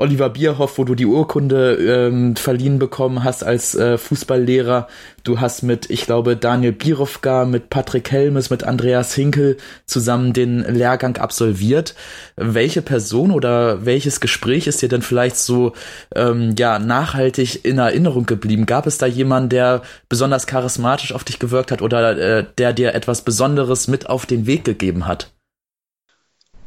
[0.00, 4.86] Oliver Bierhoff, wo du die Urkunde ähm, verliehen bekommen hast als äh, Fußballlehrer.
[5.24, 10.60] Du hast mit, ich glaube, Daniel Bierowka, mit Patrick Helmes, mit Andreas Hinkel zusammen den
[10.60, 11.96] Lehrgang absolviert.
[12.36, 15.72] Welche Person oder welches Gespräch ist dir denn vielleicht so
[16.14, 18.66] ähm, ja nachhaltig in Erinnerung geblieben?
[18.66, 22.94] Gab es da jemanden, der besonders charismatisch auf dich gewirkt hat oder äh, der dir
[22.94, 25.32] etwas Besonderes mit auf den Weg gegeben hat?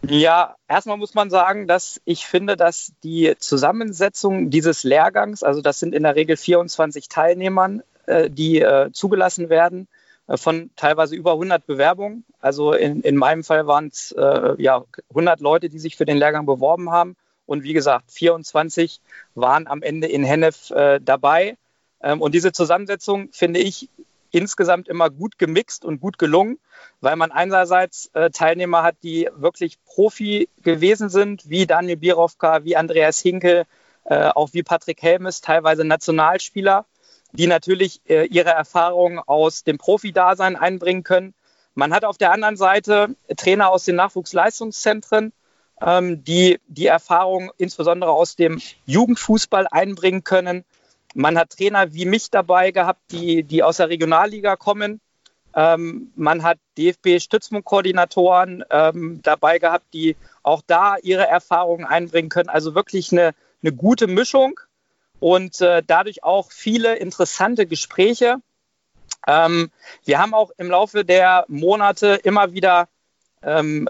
[0.08, 5.80] Ja, erstmal muss man sagen, dass ich finde, dass die Zusammensetzung dieses Lehrgangs, also das
[5.80, 9.88] sind in der Regel 24 Teilnehmern, äh, die äh, zugelassen werden,
[10.28, 12.26] äh, von teilweise über 100 Bewerbungen.
[12.40, 16.18] Also in, in meinem Fall waren es äh, ja 100 Leute, die sich für den
[16.18, 17.16] Lehrgang beworben haben.
[17.46, 19.02] Und wie gesagt, 24
[19.36, 21.58] waren am Ende in Hennef äh, dabei.
[22.02, 23.88] Ähm, und diese Zusammensetzung finde ich
[24.32, 26.60] insgesamt immer gut gemixt und gut gelungen,
[27.00, 32.76] weil man einerseits äh, Teilnehmer hat, die wirklich Profi gewesen sind, wie Daniel Birovka, wie
[32.76, 33.66] Andreas Hinkel,
[34.06, 36.86] äh, auch wie Patrick Helmes, teilweise Nationalspieler,
[37.34, 41.34] die natürlich äh, ihre Erfahrungen aus dem Profi-Dasein einbringen können.
[41.76, 45.32] Man hat auf der anderen Seite Trainer aus den Nachwuchsleistungszentren,
[45.82, 50.66] ähm, die die Erfahrung insbesondere aus dem Jugendfußball einbringen können.
[51.14, 55.02] Man hat Trainer wie mich dabei gehabt, die, die aus der Regionalliga kommen.
[55.54, 62.50] Ähm, man hat DFB-Stützpunktkoordinatoren ähm, dabei gehabt, die auch da ihre Erfahrungen einbringen können.
[62.50, 64.60] Also wirklich eine, eine gute Mischung
[65.20, 68.38] und äh, dadurch auch viele interessante Gespräche.
[69.28, 69.72] Ähm,
[70.06, 72.88] wir haben auch im Laufe der Monate immer wieder
[73.44, 73.90] ähm,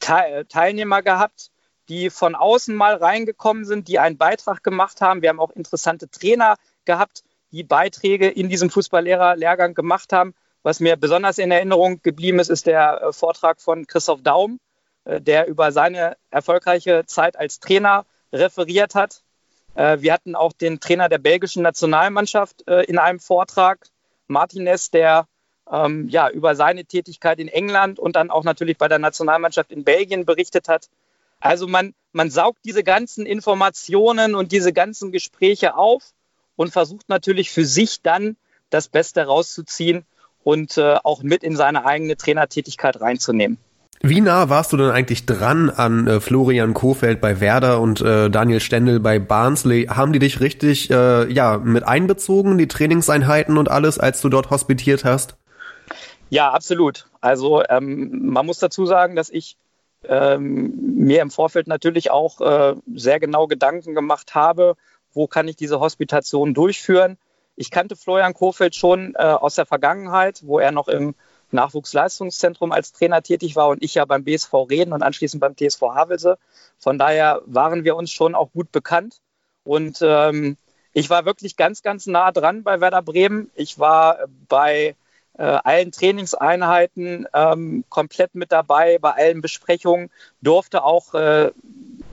[0.00, 1.51] Te Teilnehmer gehabt,
[1.88, 5.22] die von außen mal reingekommen sind, die einen Beitrag gemacht haben.
[5.22, 10.34] Wir haben auch interessante Trainer gehabt, die Beiträge in diesem Fußballlehrerlehrgang gemacht haben.
[10.62, 14.60] Was mir besonders in Erinnerung geblieben ist, ist der äh, Vortrag von Christoph Daum,
[15.04, 19.22] äh, der über seine erfolgreiche Zeit als Trainer referiert hat.
[19.74, 23.86] Äh, wir hatten auch den Trainer der belgischen Nationalmannschaft in einem Vortrag,
[24.28, 25.26] Martinez, der
[25.70, 29.84] ähm, ja, über seine Tätigkeit in England und dann auch natürlich bei der Nationalmannschaft in
[29.84, 30.88] Belgien berichtet hat.
[31.42, 36.02] Also man, man saugt diese ganzen Informationen und diese ganzen Gespräche auf
[36.54, 38.36] und versucht natürlich für sich dann
[38.70, 40.04] das Beste rauszuziehen
[40.44, 43.58] und äh, auch mit in seine eigene Trainertätigkeit reinzunehmen.
[44.04, 48.30] Wie nah warst du denn eigentlich dran an äh, Florian Kofeld bei Werder und äh,
[48.30, 49.86] Daniel Stendel bei Barnsley?
[49.86, 54.50] Haben die dich richtig äh, ja mit einbezogen, die Trainingseinheiten und alles, als du dort
[54.50, 55.36] hospitiert hast?
[56.30, 57.06] Ja, absolut.
[57.20, 59.56] Also ähm, man muss dazu sagen, dass ich
[60.08, 64.76] ähm, mir im Vorfeld natürlich auch äh, sehr genau Gedanken gemacht habe,
[65.12, 67.18] wo kann ich diese Hospitation durchführen.
[67.56, 71.14] Ich kannte Florian Kofeld schon äh, aus der Vergangenheit, wo er noch im
[71.50, 75.82] Nachwuchsleistungszentrum als Trainer tätig war und ich ja beim BSV Reden und anschließend beim TSV
[75.94, 76.38] Havelse.
[76.78, 79.20] Von daher waren wir uns schon auch gut bekannt.
[79.64, 80.56] Und ähm,
[80.92, 83.50] ich war wirklich ganz, ganz nah dran bei Werder Bremen.
[83.54, 84.96] Ich war bei
[85.38, 91.52] äh, allen Trainingseinheiten ähm, komplett mit dabei, bei allen Besprechungen, durfte auch äh,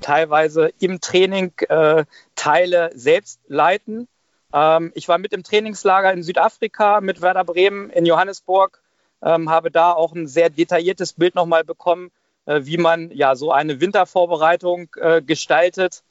[0.02, 2.06] teilweise im Training äh,
[2.36, 4.08] Teile selbst leiten.
[4.54, 8.82] Ähm, ich war mit im Trainingslager in Südafrika mit Werder Bremen in Johannesburg,
[9.22, 12.12] ähm, habe da auch ein sehr detailliertes Bild nochmal bekommen,
[12.46, 16.04] äh, wie man ja so eine Wintervorbereitung äh, gestaltet.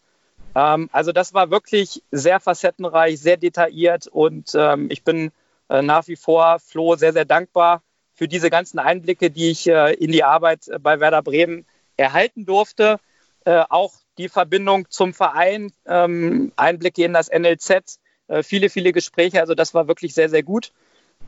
[0.54, 5.32] Ähm, also das war wirklich sehr facettenreich, sehr detailliert und ähm, ich bin
[5.68, 7.82] nach wie vor, Flo, sehr, sehr dankbar
[8.18, 11.64] für diese ganzen Einblicke, die ich äh, in die Arbeit bei Werder Bremen
[11.96, 12.98] erhalten durfte.
[13.44, 18.00] Äh, auch die Verbindung zum Verein, ähm, Einblicke in das NLZ,
[18.42, 19.40] viele, viele Gespräche.
[19.40, 20.72] Also das war wirklich sehr, sehr gut.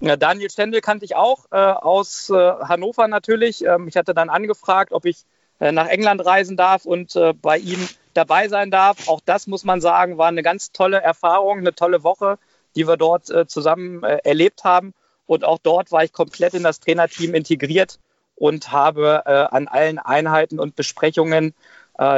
[0.01, 3.65] Daniel Stendel kannte ich auch aus Hannover natürlich.
[3.65, 5.25] Ähm, ich hatte dann angefragt, ob ich
[5.61, 9.09] nach England reisen darf und bei ihm dabei sein darf.
[9.09, 12.39] Auch das muss man sagen, war eine ganz tolle Erfahrung, eine tolle Woche
[12.77, 14.95] die wir dort äh, zusammen äh, erlebt haben.
[15.27, 17.99] Und auch dort war ich komplett in das Trainerteam integriert
[18.35, 21.55] und habe äh, an allen Einheiten und Besprechungen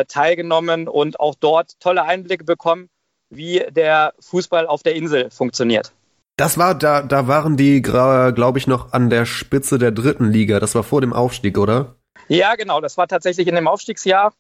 [0.07, 2.89] teilgenommen und auch dort tolle Einblicke bekommen,
[3.31, 5.93] wie der Fußball auf der Insel funktioniert.
[6.37, 10.61] Das war, da, da waren die, glaube ich, noch an der Spitze der dritten Liga.
[10.61, 11.97] Das war vor dem Aufstieg, oder?
[12.29, 12.81] Ja, genau.
[12.81, 14.33] Das war tatsächlich in dem Aufstiegsjahr.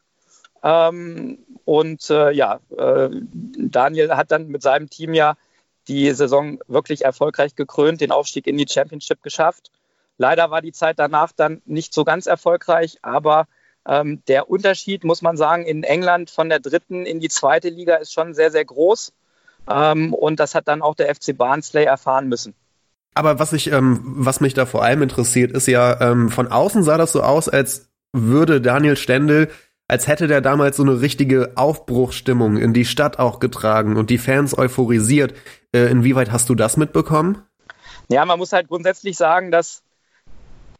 [0.62, 5.34] Ähm, und äh, ja, äh, Daniel hat dann mit seinem Team ja
[5.88, 9.70] die Saison wirklich erfolgreich gekrönt, den Aufstieg in die Championship geschafft.
[10.18, 13.46] Leider war die Zeit danach dann nicht so ganz erfolgreich, aber
[13.86, 17.96] ähm, der Unterschied, muss man sagen, in England von der dritten in die zweite Liga
[17.96, 19.12] ist schon sehr, sehr groß.
[19.68, 22.54] Ähm, und das hat dann auch der FC Barnsley erfahren müssen.
[23.14, 26.82] Aber was ich, ähm, was mich da vor allem interessiert, ist ja, ähm, von außen
[26.82, 29.50] sah das so aus, als würde Daniel Stendel
[29.92, 34.16] als hätte der damals so eine richtige Aufbruchstimmung in die Stadt auch getragen und die
[34.16, 35.34] Fans euphorisiert.
[35.74, 37.42] Äh, inwieweit hast du das mitbekommen?
[38.08, 39.82] Ja, man muss halt grundsätzlich sagen, dass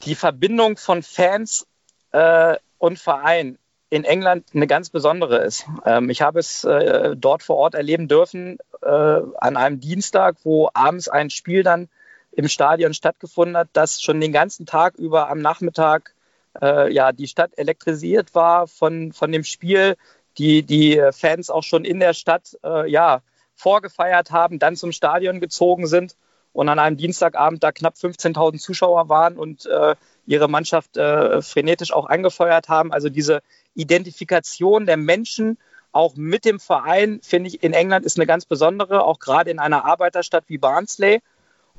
[0.07, 1.67] die Verbindung von Fans
[2.13, 3.59] äh, und Verein
[3.91, 5.67] in England eine ganz besondere ist.
[5.85, 10.71] Ähm, ich habe es äh, dort vor Ort erleben dürfen, äh, an einem Dienstag, wo
[10.73, 11.91] abends ein Spiel dann
[12.31, 16.15] im Stadion stattgefunden hat, das schon den ganzen Tag über am Nachmittag
[16.61, 19.97] äh, ja die Stadt elektrisiert war von, von dem Spiel,
[20.39, 23.23] die, die Fans auch schon in der Stadt äh, ja,
[23.55, 26.17] vorgefeiert haben, dann zum Stadion gezogen sind
[26.53, 29.95] und an einem Dienstagabend da knapp 15.000 Zuschauer waren und äh,
[30.27, 32.93] ihre Mannschaft äh, frenetisch auch angefeuert haben.
[32.93, 33.43] Also diese
[33.75, 35.59] Identifikation der Menschen
[35.93, 39.59] auch mit dem Verein, finde ich, in England ist eine ganz besondere, auch gerade in
[39.59, 41.21] einer Arbeiterstadt wie Barnsley.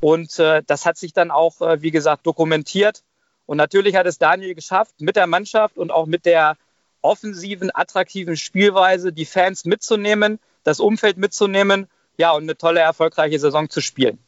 [0.02, 3.04] Und äh, das hat sich dann auch, äh, wie gesagt, dokumentiert.
[3.45, 6.58] Und natürlich hat es Daniel geschafft, mit der Mannschaft und auch mit der
[7.01, 13.69] offensiven, attraktiven Spielweise die Fans mitzunehmen, das Umfeld mitzunehmen, ja, und eine tolle, erfolgreiche Saison
[13.69, 14.19] zu spielen.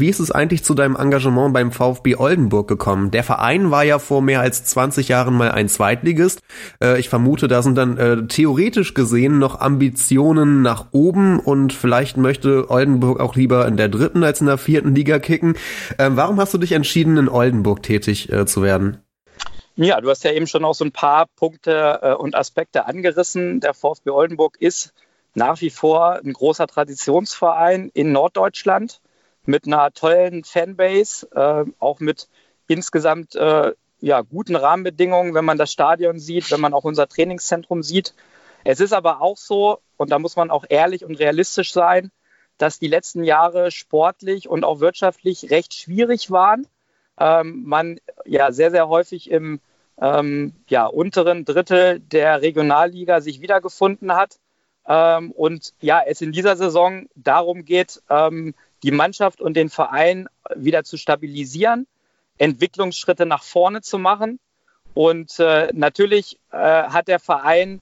[0.00, 3.10] Wie ist es eigentlich zu deinem Engagement beim VfB Oldenburg gekommen?
[3.10, 6.40] Der Verein war ja vor mehr als 20 Jahren mal ein Zweitligist.
[6.82, 12.16] Äh, ich vermute, da sind dann äh, theoretisch gesehen noch Ambitionen nach oben und vielleicht
[12.16, 15.56] möchte Oldenburg auch lieber in der dritten als in der vierten Liga kicken.
[15.98, 19.02] Äh, warum hast du dich entschieden, in Oldenburg tätig äh, zu werden?
[19.76, 23.60] Ja, du hast ja eben schon auch so ein paar Punkte und Aspekte angerissen.
[23.60, 24.92] Der VfB Oldenburg ist
[25.34, 29.00] nach wie vor ein großer Traditionsverein in Norddeutschland
[29.46, 32.28] mit einer tollen Fanbase, äh, auch mit
[32.66, 37.82] insgesamt äh, ja, guten Rahmenbedingungen, wenn man das Stadion sieht, wenn man auch unser Trainingszentrum
[37.82, 38.14] sieht.
[38.64, 42.10] Es ist aber auch so, und da muss man auch ehrlich und realistisch sein,
[42.58, 46.66] dass die letzten Jahre sportlich und auch wirtschaftlich recht schwierig waren.
[47.18, 49.60] Ähm, man ja sehr, sehr häufig im
[50.00, 54.38] ähm, ja, unteren Drittel der Regionalliga sich wiedergefunden hat.
[54.86, 60.28] Ähm, und ja, es in dieser Saison darum geht, ähm, die Mannschaft und den Verein
[60.54, 61.86] wieder zu stabilisieren,
[62.38, 64.40] Entwicklungsschritte nach vorne zu machen.
[64.94, 67.80] Und äh, natürlich äh, hat der Verein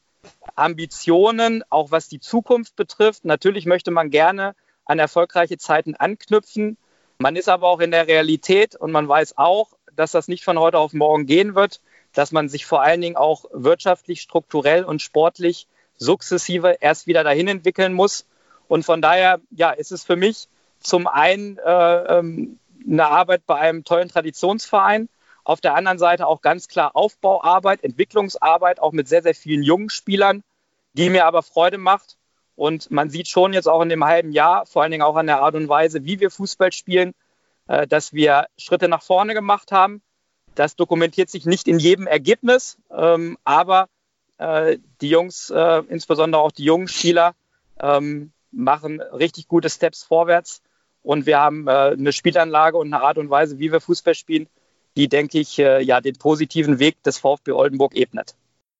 [0.57, 3.25] Ambitionen, auch was die Zukunft betrifft.
[3.25, 6.77] Natürlich möchte man gerne an erfolgreiche Zeiten anknüpfen.
[7.19, 10.59] Man ist aber auch in der Realität und man weiß auch, dass das nicht von
[10.59, 11.81] heute auf morgen gehen wird,
[12.13, 17.49] dass man sich vor allen Dingen auch wirtschaftlich, strukturell und sportlich sukzessive erst wieder dahin
[17.49, 18.27] entwickeln muss.
[18.69, 20.49] Und von daher, ja, ist es für mich
[20.81, 25.09] zum einen äh, ähm, eine Arbeit bei einem tollen Traditionsverein,
[25.45, 29.91] auf der anderen Seite auch ganz klar Aufbauarbeit, Entwicklungsarbeit, auch mit sehr, sehr vielen jungen
[29.91, 30.43] Spielern,
[30.93, 32.17] die mir aber Freude macht.
[32.55, 35.27] Und man sieht schon jetzt auch in dem halben Jahr, vor allen Dingen auch an
[35.27, 37.14] der Art und Weise, wie wir Fußball spielen,
[37.67, 40.03] äh, dass wir Schritte nach vorne gemacht haben.
[40.55, 43.88] Das dokumentiert sich nicht in jedem Ergebnis, ähm, aber
[44.38, 47.35] äh, die Jungs, äh, insbesondere auch die jungen Spieler,
[47.81, 50.62] ähm, machen richtig gute Steps vorwärts.
[51.03, 54.49] Und wir haben äh, eine Spielanlage und eine Art und Weise, wie wir Fußball spielen,
[54.97, 58.35] die, denke ich, äh, ja, den positiven Weg des VfB Oldenburg ebnet.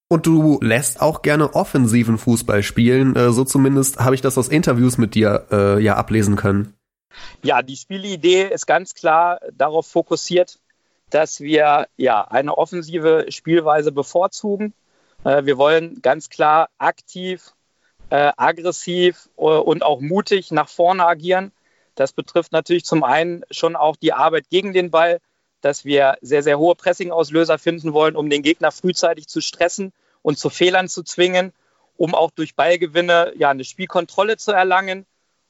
[0.09, 3.15] Und du lässt auch gerne offensiven Fußball spielen.
[3.15, 6.73] Äh, so zumindest habe ich das aus Interviews mit dir äh, ja ablesen können.
[7.43, 10.59] Ja, die Spielidee ist ganz klar darauf fokussiert,
[11.09, 14.73] dass wir ja eine offensive Spielweise bevorzugen.
[15.23, 17.53] Äh, wir wollen ganz klar aktiv,
[18.09, 21.51] äh, aggressiv äh, und auch mutig nach vorne agieren.
[21.99, 25.19] Das betrifft natürlich zum einen schon auch die Arbeit gegen den Ball,
[25.59, 30.39] dass wir sehr, sehr hohe Pressing-Auslöser finden wollen, um den Gegner frühzeitig zu stressen und
[30.39, 31.51] zu Fehlern zu zwingen,
[31.97, 35.05] um auch durch Ballgewinne ja eine Spielkontrolle zu erlangen.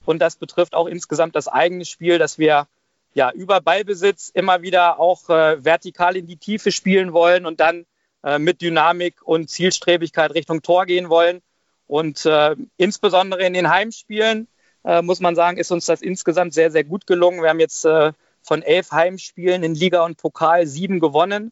[0.06, 2.68] Und das betrifft auch insgesamt das eigene Spiel, dass wir
[3.14, 7.86] ja über Ballbesitz immer wieder auch äh, vertikal in die Tiefe spielen wollen und dann
[8.24, 11.44] äh, mit Dynamik und Zielstrebigkeit Richtung Tor gehen wollen.
[11.86, 14.48] Und äh, insbesondere in den Heimspielen
[14.84, 17.42] äh, muss man sagen, ist uns das insgesamt sehr, sehr gut gelungen.
[17.42, 21.52] Wir haben jetzt äh, von elf Heimspielen in Liga und Pokal sieben gewonnen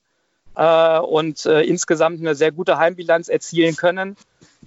[0.55, 4.15] äh, und äh, insgesamt eine sehr gute Heimbilanz erzielen können.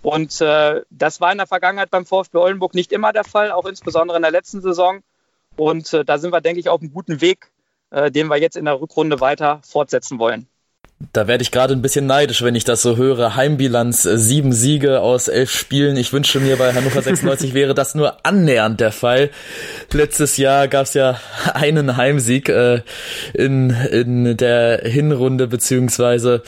[0.02, 3.66] Und äh, das war in der Vergangenheit beim VfB Oldenburg nicht immer der Fall, auch
[3.66, 5.02] insbesondere in der letzten Saison.
[5.56, 7.50] Und äh, da sind wir, denke ich, auf einem guten Weg,
[7.92, 10.46] den wir jetzt in der Rückrunde weiter fortsetzen wollen.
[11.12, 13.34] Da werde ich gerade ein bisschen neidisch, wenn ich das so höre.
[13.34, 15.96] Heimbilanz, äh, sieben Siege aus elf Spielen.
[15.96, 19.30] Ich wünsche mir bei Hannover 96 wäre das nur annähernd der Fall.
[19.92, 21.18] Letztes Jahr gab es ja
[21.54, 22.82] einen Heimsieg äh,
[23.32, 26.42] in, in der Hinrunde, beziehungsweise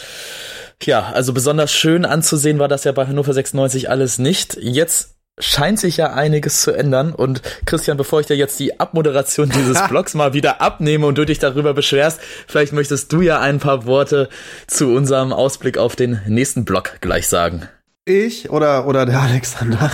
[0.82, 4.58] ja, also besonders schön anzusehen war das ja bei Hannover 96 alles nicht.
[4.60, 7.12] Jetzt scheint sich ja einiges zu ändern.
[7.12, 11.24] Und Christian, bevor ich dir jetzt die Abmoderation dieses Blogs mal wieder abnehme und du
[11.24, 14.28] dich darüber beschwerst, vielleicht möchtest du ja ein paar Worte
[14.66, 17.68] zu unserem Ausblick auf den nächsten Blog gleich sagen.
[18.04, 19.90] Ich oder, oder der Alexander?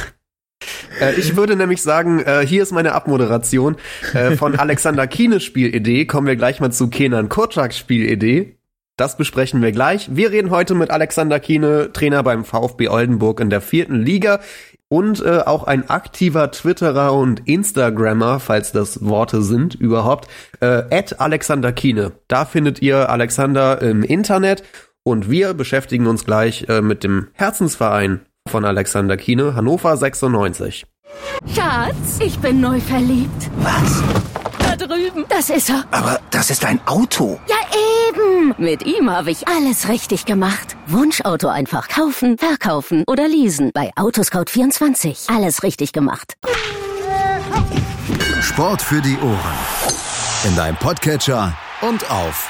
[1.01, 3.77] Äh, ich würde nämlich sagen, äh, hier ist meine Abmoderation.
[4.14, 8.57] Äh, von Alexander Kienes Spielidee kommen wir gleich mal zu Kenan Kurczaks Spielidee.
[8.96, 10.09] Das besprechen wir gleich.
[10.11, 14.40] Wir reden heute mit Alexander Kiene, Trainer beim VfB Oldenburg in der vierten Liga.
[14.88, 20.29] Und äh, auch ein aktiver Twitterer und Instagrammer, falls das Worte sind überhaupt,
[20.61, 20.83] äh,
[21.18, 22.12] Alexander Kiene.
[22.29, 24.62] Da findet ihr Alexander im Internet
[25.03, 30.87] und wir beschäftigen uns gleich äh, mit dem Herzensverein von Alexander Kiene, Hannover 96.
[31.55, 33.51] Schatz, ich bin neu verliebt.
[33.59, 34.03] Was?
[34.79, 35.25] Drüben.
[35.29, 35.85] Das ist er.
[35.91, 37.38] Aber das ist ein Auto.
[37.49, 37.57] Ja,
[38.09, 38.55] eben.
[38.59, 40.77] Mit ihm habe ich alles richtig gemacht.
[40.87, 43.71] Wunschauto einfach kaufen, verkaufen oder leasen.
[43.75, 45.35] Bei Autoscout24.
[45.35, 46.35] Alles richtig gemacht.
[48.41, 49.59] Sport für die Ohren.
[50.45, 52.49] In deinem Podcatcher und auf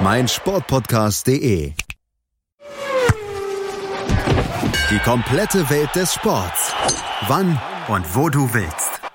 [0.00, 1.72] meinsportpodcast.de.
[4.90, 6.72] Die komplette Welt des Sports.
[7.26, 9.05] Wann und wo du willst.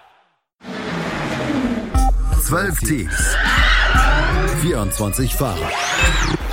[2.51, 3.37] Zwölf Teams.
[4.59, 5.71] 24 Fahrer.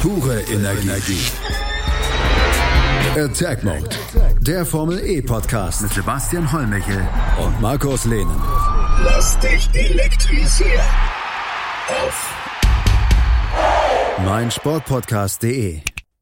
[0.01, 1.19] Pure Energie.
[3.17, 3.89] Attack Mode.
[4.41, 7.05] Der Formel E Podcast mit Sebastian Hollmichel
[7.45, 8.41] und Markus Lehnen.
[9.03, 10.87] Lass dich elektrisieren.
[11.89, 12.35] Auf
[14.25, 15.81] meinsportpodcast.de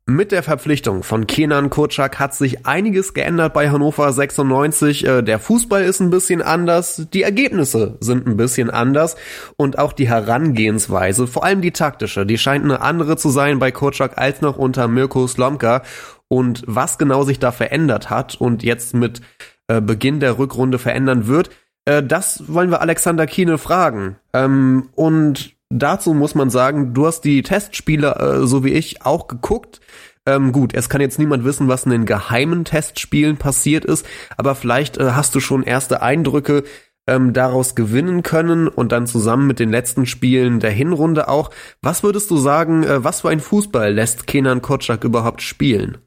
[0.09, 5.05] Mit der Verpflichtung von Kenan Kurczak hat sich einiges geändert bei Hannover 96.
[5.05, 9.17] Äh, Der Fußball ist ein bisschen anders, die Ergebnisse sind ein bisschen anders
[9.57, 13.73] und auch die Herangehensweise, vor allem die taktische, die scheint eine andere zu sein bei
[13.73, 15.83] Kurczak als noch unter Mirko Slomka.
[16.29, 19.23] Und was genau sich da verändert hat und jetzt mit
[19.67, 21.51] äh, Beginn der Rückrunde verändern wird,
[21.85, 24.17] äh, das wollen wir Alexander Kiene fragen.
[24.33, 29.29] Ähm, und dazu muss man sagen, du hast die Testspiele, äh, so wie ich, auch
[29.29, 29.81] geguckt.
[30.27, 34.05] Ähm, gut, es kann jetzt niemand wissen, was in den geheimen Testspielen passiert ist,
[34.37, 36.65] aber vielleicht äh, hast du schon erste Eindrücke
[37.07, 41.51] ähm, daraus gewinnen können und dann zusammen mit den letzten Spielen der Hinrunde auch.
[41.81, 45.99] Was würdest du sagen, äh, was für ein Fußball lässt Kenan Kotschak überhaupt spielen?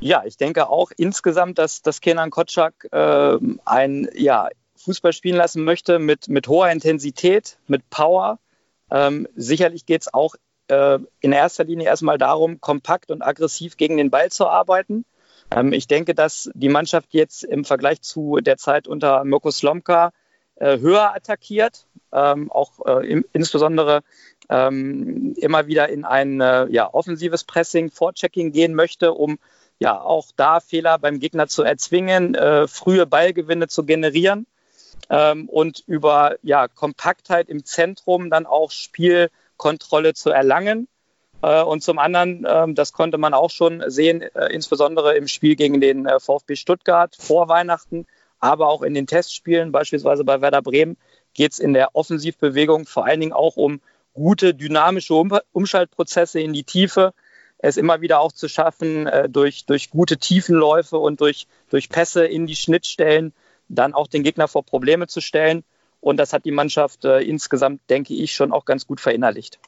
[0.00, 5.64] Ja, ich denke auch insgesamt, dass, dass Kenan Kotschak äh, ein ja, Fußball spielen lassen
[5.64, 8.38] möchte mit, mit hoher Intensität, mit Power.
[8.90, 10.34] Ähm, sicherlich geht es auch
[10.68, 15.04] äh, in erster Linie erstmal darum, kompakt und aggressiv gegen den Ball zu arbeiten.
[15.54, 20.12] Ähm, ich denke, dass die Mannschaft jetzt im Vergleich zu der Zeit unter Mirko Slomka
[20.56, 24.02] äh, höher attackiert, ähm, auch äh, im, insbesondere
[24.48, 29.38] ähm, immer wieder in ein äh, ja, offensives Pressing, Vorchecking gehen möchte, um
[29.78, 34.46] ja auch da Fehler beim Gegner zu erzwingen, äh, frühe Ballgewinne zu generieren
[35.08, 40.88] ähm, und über ja, Kompaktheit im Zentrum dann auch Spielkontrolle zu erlangen.
[41.42, 45.56] Äh, und zum anderen, äh, das konnte man auch schon sehen, äh, insbesondere im Spiel
[45.56, 48.06] gegen den äh, VfB Stuttgart vor Weihnachten,
[48.38, 50.96] aber auch in den Testspielen, beispielsweise bei Werder Bremen,
[51.34, 53.80] geht es in der Offensivbewegung vor allen Dingen auch um
[54.14, 57.12] gute dynamische um Umschaltprozesse in die Tiefe,
[57.58, 62.46] es immer wieder auch zu schaffen, durch, durch gute Tiefenläufe und durch, durch Pässe in
[62.46, 63.34] die Schnittstellen
[63.70, 65.64] dann auch den Gegner vor Probleme zu stellen.
[66.00, 69.58] Und das hat die Mannschaft äh, insgesamt, denke ich, schon auch ganz gut verinnerlicht.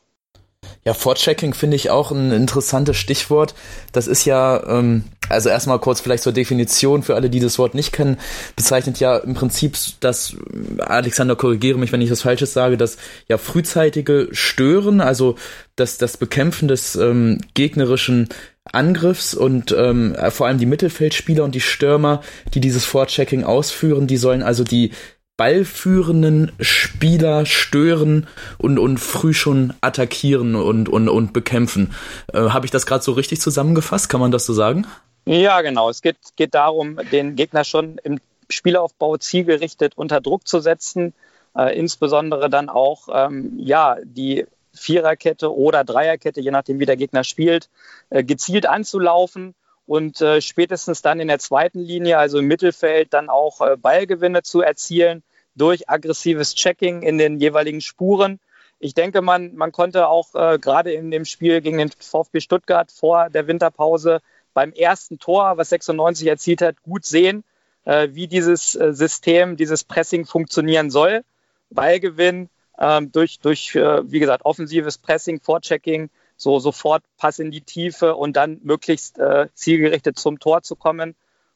[0.84, 3.54] Ja, Fortchecking finde ich auch ein interessantes Stichwort.
[3.92, 7.74] Das ist ja, ähm, also erstmal kurz vielleicht zur Definition für alle, die das Wort
[7.74, 8.18] nicht kennen,
[8.56, 10.36] bezeichnet ja im Prinzip das,
[10.78, 12.96] Alexander, korrigiere mich, wenn ich das Falsches sage, das
[13.28, 15.36] ja frühzeitige Stören, also
[15.76, 18.28] das, das Bekämpfen des ähm, gegnerischen
[18.70, 22.22] Angriffs und ähm, vor allem die Mittelfeldspieler und die Stürmer,
[22.54, 24.92] die dieses Fortchecking ausführen, die sollen also die
[25.36, 31.94] ballführenden Spieler stören und, und früh schon attackieren und, und, und bekämpfen.
[32.32, 34.08] Äh, Habe ich das gerade so richtig zusammengefasst?
[34.08, 34.86] Kann man das so sagen?
[35.24, 35.88] Ja, genau.
[35.90, 38.20] Es geht, geht darum, den Gegner schon im
[38.50, 41.14] Spielaufbau zielgerichtet unter Druck zu setzen,
[41.56, 47.24] äh, insbesondere dann auch ähm, ja, die Viererkette oder Dreierkette, je nachdem wie der Gegner
[47.24, 47.68] spielt,
[48.10, 49.54] äh, gezielt anzulaufen
[49.86, 54.42] und äh, spätestens dann in der zweiten Linie, also im Mittelfeld, dann auch äh, Ballgewinne
[54.42, 55.22] zu erzielen
[55.54, 58.40] durch aggressives Checking in den jeweiligen Spuren.
[58.78, 62.90] Ich denke, man, man konnte auch äh, gerade in dem Spiel gegen den VfB Stuttgart
[62.90, 64.20] vor der Winterpause
[64.54, 67.44] beim ersten Tor, was 96 erzielt hat, gut sehen,
[67.84, 71.22] äh, wie dieses System, dieses Pressing funktionieren soll.
[71.70, 77.60] Ballgewinn ähm, durch, durch äh, wie gesagt, offensives Pressing, Vorchecking, so sofort Pass in die
[77.60, 81.14] Tiefe und dann möglichst äh, zielgerichtet zum Tor zu kommen.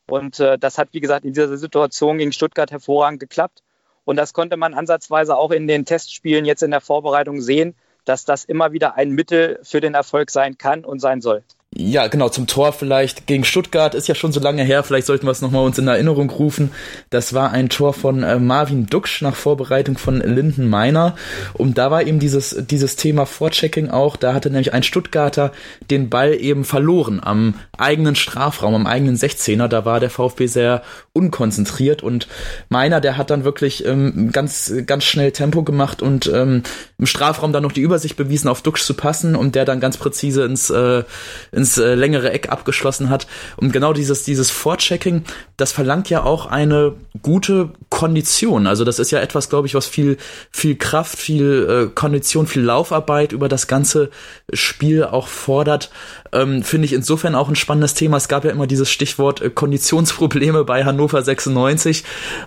[0.08, 3.62] Und äh, das hat, wie gesagt, in dieser Situation gegen Stuttgart hervorragend geklappt.
[4.04, 7.74] Und das konnte man ansatzweise auch in den Testspielen jetzt in der Vorbereitung sehen,
[8.04, 11.42] dass das immer wieder ein Mittel für den Erfolg sein kann und sein soll.
[11.78, 15.26] Ja, genau, zum Tor vielleicht gegen Stuttgart ist ja schon so lange her, vielleicht sollten
[15.26, 16.70] wir es nochmal uns in Erinnerung rufen.
[17.10, 21.16] Das war ein Tor von äh, Marvin Duksch nach Vorbereitung von Linden Meiner.
[21.52, 25.52] Und da war eben dieses, dieses Thema Vorchecking auch, da hatte nämlich ein Stuttgarter
[25.90, 29.68] den Ball eben verloren am eigenen Strafraum, am eigenen 16er.
[29.68, 32.26] Da war der VfB sehr unkonzentriert und
[32.70, 36.62] Meiner, der hat dann wirklich ähm, ganz, ganz schnell Tempo gemacht und ähm,
[36.98, 39.98] im Strafraum dann noch die Übersicht bewiesen, auf Duksch zu passen und der dann ganz
[39.98, 41.04] präzise ins, äh,
[41.52, 43.26] ins äh, längere Eck abgeschlossen hat.
[43.56, 45.24] Und genau dieses, dieses Vorchecking,
[45.56, 48.66] das verlangt ja auch eine gute Kondition.
[48.66, 50.16] Also das ist ja etwas, glaube ich, was viel,
[50.50, 54.10] viel Kraft, viel äh, Kondition, viel Laufarbeit über das ganze
[54.52, 55.90] Spiel auch fordert.
[56.32, 58.16] Ähm, Finde ich insofern auch ein spannendes Thema.
[58.16, 62.04] Es gab ja immer dieses Stichwort äh, Konditionsprobleme bei Hannover 96.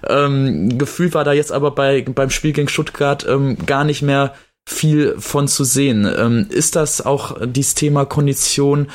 [0.07, 4.33] Ähm, gefühlt war da jetzt aber bei, beim Spiel gegen Stuttgart ähm, gar nicht mehr
[4.69, 6.05] viel von zu sehen.
[6.05, 8.87] Ähm, ist das auch dieses Thema Kondition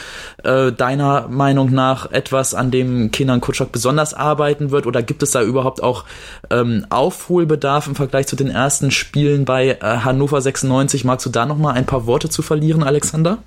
[0.44, 4.86] äh, deiner Meinung nach etwas, an dem Kenan Kutschak besonders arbeiten wird?
[4.86, 6.04] Oder gibt es da überhaupt auch
[6.50, 11.04] ähm, Aufholbedarf im Vergleich zu den ersten Spielen bei äh, Hannover 96?
[11.04, 13.38] Magst du da noch mal ein paar Worte zu verlieren, Alexander?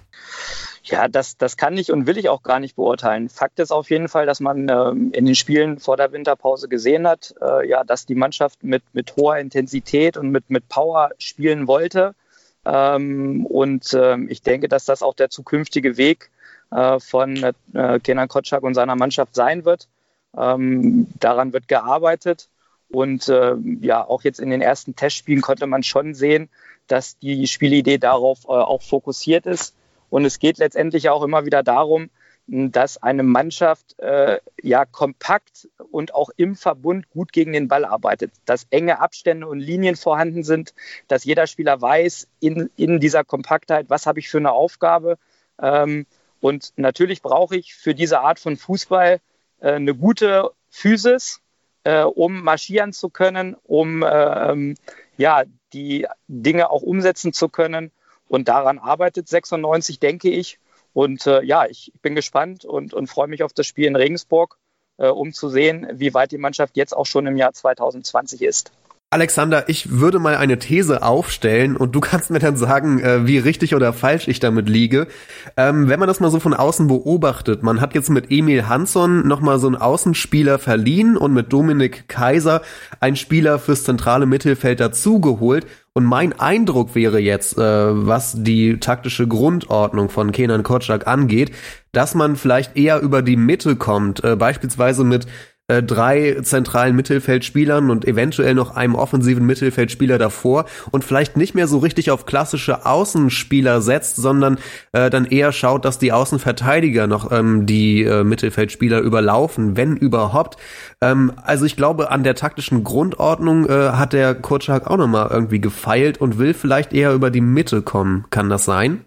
[0.90, 3.28] Ja, das, das kann ich und will ich auch gar nicht beurteilen.
[3.28, 7.06] Fakt ist auf jeden Fall, dass man ähm, in den Spielen vor der Winterpause gesehen
[7.06, 11.68] hat, äh, ja, dass die Mannschaft mit, mit hoher Intensität und mit, mit Power spielen
[11.68, 12.16] wollte.
[12.64, 16.30] Ähm, und ähm, ich denke, dass das auch der zukünftige Weg
[16.72, 17.36] äh, von
[17.74, 19.90] äh, Kenan Kotschak und seiner Mannschaft sein wird.
[20.38, 22.48] Ähm, daran wird gearbeitet.
[22.90, 26.48] Und äh, ja, auch jetzt in den ersten Testspielen konnte man schon sehen,
[26.88, 29.74] dass die Spielidee darauf äh, auch fokussiert ist
[30.10, 32.10] und es geht letztendlich auch immer wieder darum,
[32.48, 38.32] dass eine Mannschaft äh, ja kompakt und auch im Verbund gut gegen den Ball arbeitet,
[38.46, 40.74] dass enge Abstände und Linien vorhanden sind,
[41.10, 45.18] dass jeder Spieler weiß in, in dieser Kompaktheit, was habe ich für eine Aufgabe.
[45.62, 46.06] Ähm,
[46.40, 49.20] und natürlich brauche ich für diese Art von Fußball
[49.60, 51.42] äh, eine gute Physis,
[51.84, 54.76] äh, um marschieren zu können, um ähm,
[55.18, 55.44] ja,
[55.74, 57.92] die Dinge auch umsetzen zu können.
[58.28, 60.60] Und daran arbeitet 96, denke ich.
[60.94, 64.58] Und äh, ja, ich bin gespannt und, und freue mich auf das Spiel in Regensburg,
[64.98, 68.72] äh, um zu sehen, wie weit die Mannschaft jetzt auch schon im Jahr 2020 ist.
[69.10, 73.38] Alexander, ich würde mal eine These aufstellen und du kannst mir dann sagen, äh, wie
[73.38, 75.08] richtig oder falsch ich damit liege.
[75.56, 79.26] Ähm, wenn man das mal so von außen beobachtet, man hat jetzt mit Emil Hansson
[79.26, 82.62] nochmal so einen Außenspieler verliehen und mit Dominik Kaiser
[83.00, 85.66] einen Spieler fürs zentrale Mittelfeld dazugeholt.
[85.98, 91.50] Und mein Eindruck wäre jetzt, äh, was die taktische Grundordnung von Kenan Kotschak angeht,
[91.92, 95.26] dass man vielleicht eher über die Mitte kommt, äh, beispielsweise mit
[95.68, 101.68] äh, drei zentralen Mittelfeldspielern und eventuell noch einem offensiven Mittelfeldspieler davor und vielleicht nicht mehr
[101.68, 104.58] so richtig auf klassische Außenspieler setzt, sondern
[104.94, 110.58] äh, dann eher schaut, dass die Außenverteidiger noch ähm, die äh, Mittelfeldspieler überlaufen, wenn überhaupt.
[111.02, 115.60] Ähm, also ich glaube, an der taktischen Grundordnung äh, hat der Kurczak auch nochmal irgendwie
[115.60, 118.26] gefeilt und will vielleicht eher über die Mitte kommen.
[118.30, 119.02] Kann das sein?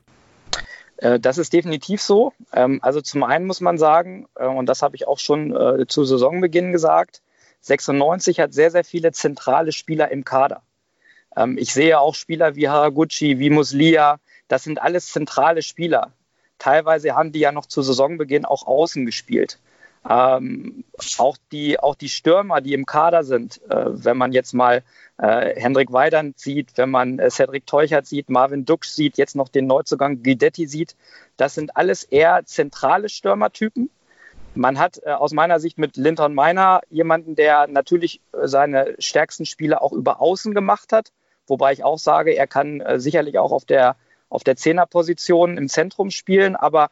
[1.00, 2.32] Äh, das ist definitiv so.
[2.52, 5.86] Ähm, also zum einen muss man sagen, äh, und das habe ich auch schon äh,
[5.86, 7.22] zu Saisonbeginn gesagt,
[7.62, 10.62] 96 hat sehr, sehr viele zentrale Spieler im Kader.
[11.36, 16.12] Ähm, ich sehe auch Spieler wie Haraguchi, wie Muslia, das sind alles zentrale Spieler.
[16.58, 19.58] Teilweise haben die ja noch zu Saisonbeginn auch außen gespielt.
[20.08, 20.84] Ähm,
[21.18, 24.82] auch, die, auch die Stürmer, die im Kader sind, äh, wenn man jetzt mal
[25.18, 29.48] äh, Hendrik Weidand sieht, wenn man äh, Cedric Teuchert sieht, Marvin Duksch sieht, jetzt noch
[29.48, 30.96] den Neuzugang Guidetti sieht,
[31.36, 33.90] das sind alles eher zentrale Stürmertypen.
[34.54, 39.44] Man hat äh, aus meiner Sicht mit Linton Meiner jemanden, der natürlich äh, seine stärksten
[39.44, 41.12] Spiele auch über Außen gemacht hat,
[41.46, 43.96] wobei ich auch sage, er kann äh, sicherlich auch auf der,
[44.30, 46.88] auf der Zehnerposition im Zentrum spielen, aber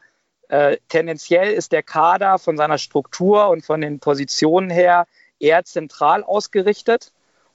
[0.49, 5.05] äh, tendenziell ist der Kader von seiner Struktur und von den Positionen her
[5.39, 7.11] eher zentral ausgerichtet.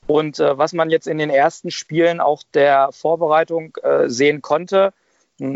[0.07, 4.93] Und äh, was man jetzt in den ersten Spielen auch der Vorbereitung äh, sehen konnte,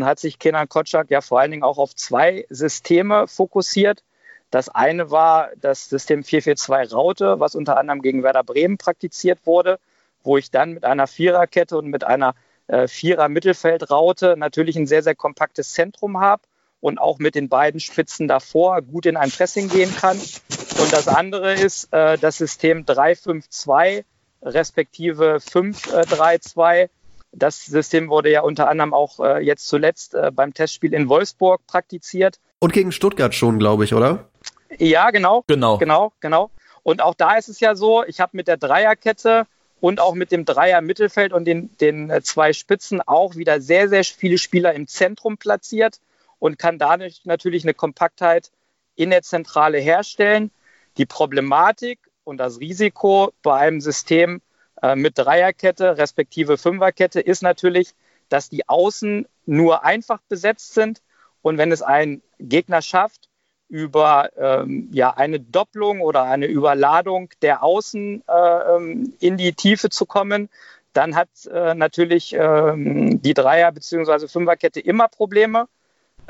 [0.02, 4.04] hat sich Kenan Kotschak ja vor allen Dingen auch auf zwei Systeme fokussiert.
[4.50, 9.78] Das eine war das System 442 Raute, was unter anderem gegen Werder Bremen praktiziert wurde,
[10.22, 12.34] wo ich dann mit einer Viererkette und mit einer
[12.66, 16.42] äh, Vierer-Mittelfeldraute natürlich ein sehr, sehr kompaktes Zentrum habe
[16.80, 20.18] und auch mit den beiden Spitzen davor gut in ein Pressing gehen kann.
[20.18, 24.04] Und das andere ist äh, das System 352
[24.42, 26.90] respektive 532.
[27.32, 31.66] Das System wurde ja unter anderem auch äh, jetzt zuletzt äh, beim Testspiel in Wolfsburg
[31.66, 32.40] praktiziert.
[32.58, 34.30] Und gegen Stuttgart schon, glaube ich, oder?
[34.78, 35.44] Ja, genau.
[35.46, 35.78] Genau.
[35.78, 36.50] Genau, genau.
[36.82, 39.46] Und auch da ist es ja so, ich habe mit der Dreierkette
[39.80, 43.88] und auch mit dem Dreier Mittelfeld und den, den äh, zwei Spitzen auch wieder sehr,
[43.88, 46.00] sehr viele Spieler im Zentrum platziert
[46.40, 48.50] und kann dadurch natürlich eine Kompaktheit
[48.96, 50.50] in der Zentrale herstellen.
[50.96, 54.42] Die Problematik und das Risiko bei einem System
[54.82, 57.94] äh, mit Dreierkette respektive Fünferkette ist natürlich,
[58.28, 61.02] dass die Außen nur einfach besetzt sind
[61.42, 63.28] und wenn es ein Gegner schafft,
[63.68, 69.90] über ähm, ja, eine Doppelung oder eine Überladung der Außen äh, ähm, in die Tiefe
[69.90, 70.48] zu kommen,
[70.92, 74.26] dann hat äh, natürlich ähm, die Dreier- bzw.
[74.26, 75.68] Fünferkette immer Probleme.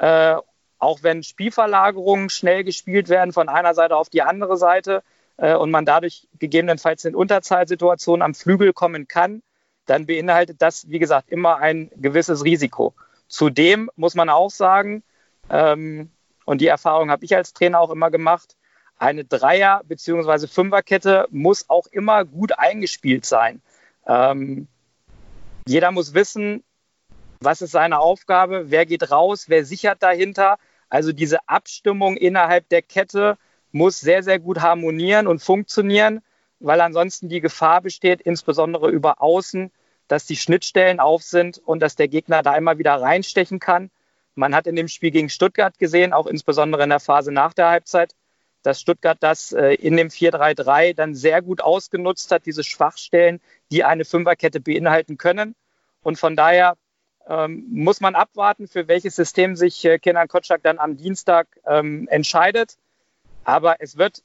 [0.00, 0.36] Äh,
[0.78, 5.02] auch wenn Spielverlagerungen schnell gespielt werden von einer Seite auf die andere Seite
[5.36, 9.42] äh, und man dadurch gegebenenfalls in Unterzahlsituationen am Flügel kommen kann,
[9.84, 12.94] dann beinhaltet das, wie gesagt, immer ein gewisses Risiko.
[13.28, 15.02] Zudem muss man auch sagen,
[15.50, 16.10] ähm,
[16.46, 18.56] und die Erfahrung habe ich als Trainer auch immer gemacht,
[18.96, 20.46] eine Dreier- bzw.
[20.46, 23.60] Fünferkette muss auch immer gut eingespielt sein.
[24.06, 24.66] Ähm,
[25.66, 26.64] jeder muss wissen,
[27.40, 30.58] was ist seine Aufgabe, wer geht raus, wer sichert dahinter.
[30.90, 33.38] Also diese Abstimmung innerhalb der Kette
[33.72, 36.20] muss sehr, sehr gut harmonieren und funktionieren,
[36.58, 39.70] weil ansonsten die Gefahr besteht, insbesondere über Außen,
[40.06, 43.90] dass die Schnittstellen auf sind und dass der Gegner da immer wieder reinstechen kann.
[44.34, 47.68] Man hat in dem Spiel gegen Stuttgart gesehen, auch insbesondere in der Phase nach der
[47.68, 48.14] Halbzeit,
[48.62, 53.40] dass Stuttgart das äh, in dem 4-3-3 dann sehr gut ausgenutzt hat, diese Schwachstellen,
[53.72, 55.54] die eine Fünferkette beinhalten können.
[56.02, 56.76] Und von daher
[57.30, 62.08] ähm, muss man abwarten, für welches System sich äh, Kenan Kotschak dann am Dienstag ähm,
[62.08, 62.76] entscheidet.
[63.44, 64.24] Aber es wird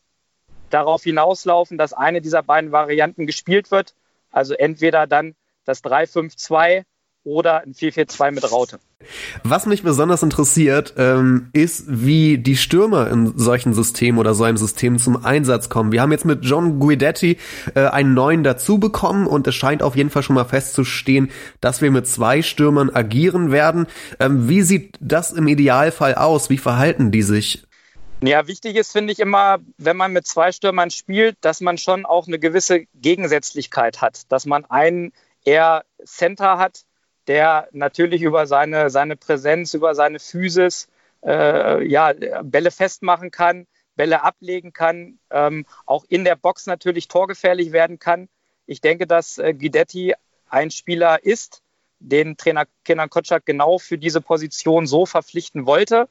[0.72, 3.94] darauf hinauslaufen, dass eine dieser beiden Varianten gespielt wird.
[4.32, 5.36] Also entweder dann
[5.66, 6.84] das 3-5-2
[7.24, 8.80] oder ein 4-4-2 mit Raute.
[9.44, 14.58] Was mich besonders interessiert, ähm, ist, wie die Stürmer in solchen Systemen oder so einem
[14.58, 15.92] System zum Einsatz kommen.
[15.92, 17.38] Wir haben jetzt mit John Guidetti
[17.76, 21.32] äh, einen neuen dazu bekommen und es scheint auf jeden Fall schon mal festzustehen,
[21.62, 23.88] dass wir mit zwei Stürmern agieren werden.
[24.20, 26.50] Ähm, wie sieht das im Idealfall aus?
[26.50, 27.64] Wie verhalten die sich?
[28.22, 32.06] Ja, wichtig ist, finde ich immer, wenn man mit zwei Stürmern spielt, dass man schon
[32.06, 35.12] auch eine gewisse Gegensätzlichkeit hat, dass man einen
[35.44, 36.86] eher Center hat,
[37.28, 40.88] der natürlich über seine, seine Präsenz, über seine Physis
[41.26, 42.14] äh, ja,
[42.44, 48.30] Bälle festmachen kann, Bälle ablegen kann, ähm, auch in der Box natürlich torgefährlich werden kann.
[48.66, 50.14] Ich denke, dass äh, Guidetti
[50.50, 51.62] ein Spieler ist,
[52.00, 56.08] den Trainer Kenan Kotschak genau für diese Position so verpflichten wollte.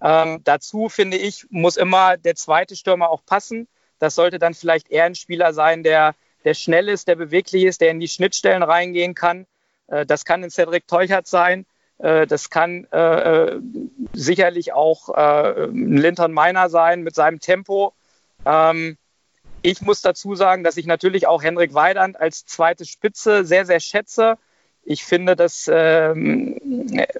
[0.00, 3.68] Ähm, dazu finde ich, muss immer der zweite Stürmer auch passen.
[3.98, 7.80] Das sollte dann vielleicht eher ein Spieler sein, der, der schnell ist, der beweglich ist,
[7.80, 9.46] der in die Schnittstellen reingehen kann
[9.86, 11.66] das kann ein Cedric Teuchert sein.
[11.98, 13.58] Äh, das kann äh,
[14.12, 17.94] sicherlich auch ein Linton Miner sein mit seinem Tempo.
[18.44, 18.96] Ähm,
[19.62, 23.80] ich muss dazu sagen, dass ich natürlich auch Henrik Weidand als zweite Spitze sehr, sehr
[23.80, 24.36] schätze.
[24.82, 26.60] Ich finde, dass ähm,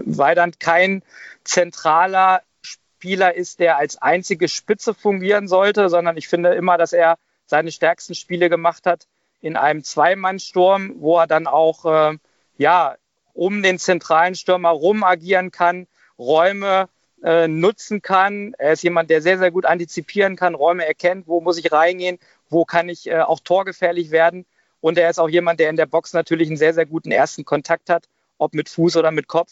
[0.01, 1.03] Weidand kein
[1.45, 7.17] zentraler Spieler ist, der als einzige Spitze fungieren sollte, sondern ich finde immer, dass er
[7.47, 9.07] seine stärksten Spiele gemacht hat
[9.41, 12.19] in einem Zweimannsturm, wo er dann auch äh,
[12.57, 12.97] ja,
[13.33, 15.87] um den zentralen Stürmer rum agieren kann,
[16.19, 16.89] Räume
[17.23, 18.55] äh, nutzen kann.
[18.59, 22.19] Er ist jemand, der sehr, sehr gut antizipieren kann, Räume erkennt, wo muss ich reingehen,
[22.49, 24.47] wo kann ich äh, auch torgefährlich werden.
[24.81, 27.45] Und er ist auch jemand, der in der Box natürlich einen sehr, sehr guten ersten
[27.45, 28.05] Kontakt hat,
[28.39, 29.51] ob mit Fuß oder mit Kopf.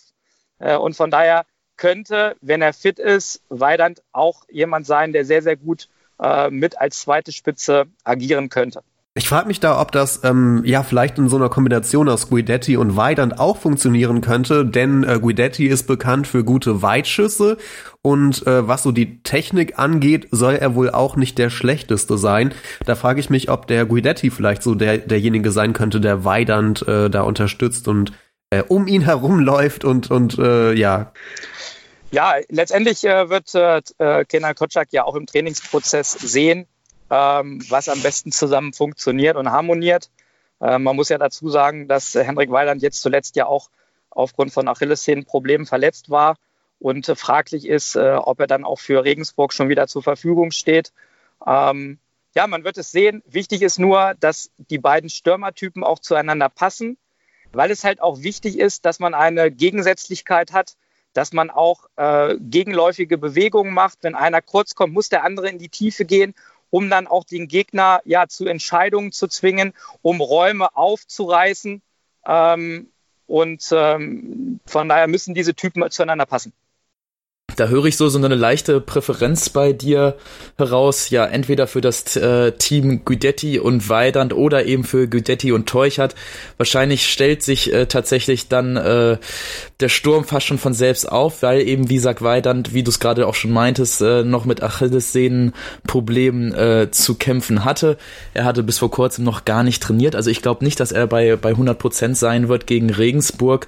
[0.58, 1.44] Äh, und von daher
[1.76, 5.88] könnte, wenn er fit ist, Weidand auch jemand sein, der sehr, sehr gut
[6.20, 8.82] äh, mit als zweite Spitze agieren könnte.
[9.14, 12.78] Ich frage mich da, ob das ähm, ja vielleicht in so einer Kombination aus Guidetti
[12.78, 17.58] und Weidand auch funktionieren könnte, denn äh, Guidetti ist bekannt für gute Weitschüsse
[18.00, 22.54] und äh, was so die Technik angeht, soll er wohl auch nicht der schlechteste sein.
[22.86, 26.88] Da frage ich mich, ob der Guidetti vielleicht so der derjenige sein könnte, der Weidand
[26.88, 28.12] äh, da unterstützt und
[28.48, 31.12] äh, um ihn herumläuft und und äh, ja.
[32.12, 36.66] Ja, letztendlich äh, wird äh, äh Kenan Kotschak ja auch im Trainingsprozess sehen,
[37.12, 40.10] was am besten zusammen funktioniert und harmoniert.
[40.60, 43.68] Äh, man muss ja dazu sagen, dass Hendrik Weiland jetzt zuletzt ja auch
[44.10, 46.36] aufgrund von Achillessehnenproblemen verletzt war
[46.78, 50.50] und äh, fraglich ist, äh, ob er dann auch für Regensburg schon wieder zur Verfügung
[50.50, 50.92] steht.
[51.46, 51.98] Ähm,
[52.34, 53.22] ja, man wird es sehen.
[53.26, 56.96] Wichtig ist nur, dass die beiden Stürmertypen auch zueinander passen,
[57.52, 60.76] weil es halt auch wichtig ist, dass man eine Gegensätzlichkeit hat,
[61.12, 63.98] dass man auch äh, gegenläufige Bewegungen macht.
[64.02, 66.34] Wenn einer kurz kommt, muss der andere in die Tiefe gehen
[66.72, 71.82] um dann auch den Gegner ja zu Entscheidungen zu zwingen, um Räume aufzureißen.
[72.26, 72.88] Ähm,
[73.26, 76.54] und ähm, von daher müssen diese Typen zueinander passen.
[77.56, 80.16] Da höre ich so so eine leichte Präferenz bei dir
[80.56, 85.68] heraus, ja, entweder für das äh, Team Guidetti und Weidand oder eben für Guidetti und
[85.68, 86.14] Teuchert.
[86.56, 89.18] Wahrscheinlich stellt sich äh, tatsächlich dann äh,
[89.80, 93.00] der Sturm fast schon von selbst auf, weil eben, wie sagt Weidand, wie du es
[93.00, 97.96] gerade auch schon meintest, äh, noch mit Achillessehnenproblemen äh, zu kämpfen hatte.
[98.34, 101.06] Er hatte bis vor kurzem noch gar nicht trainiert, also ich glaube nicht, dass er
[101.06, 103.66] bei, bei 100 Prozent sein wird gegen Regensburg.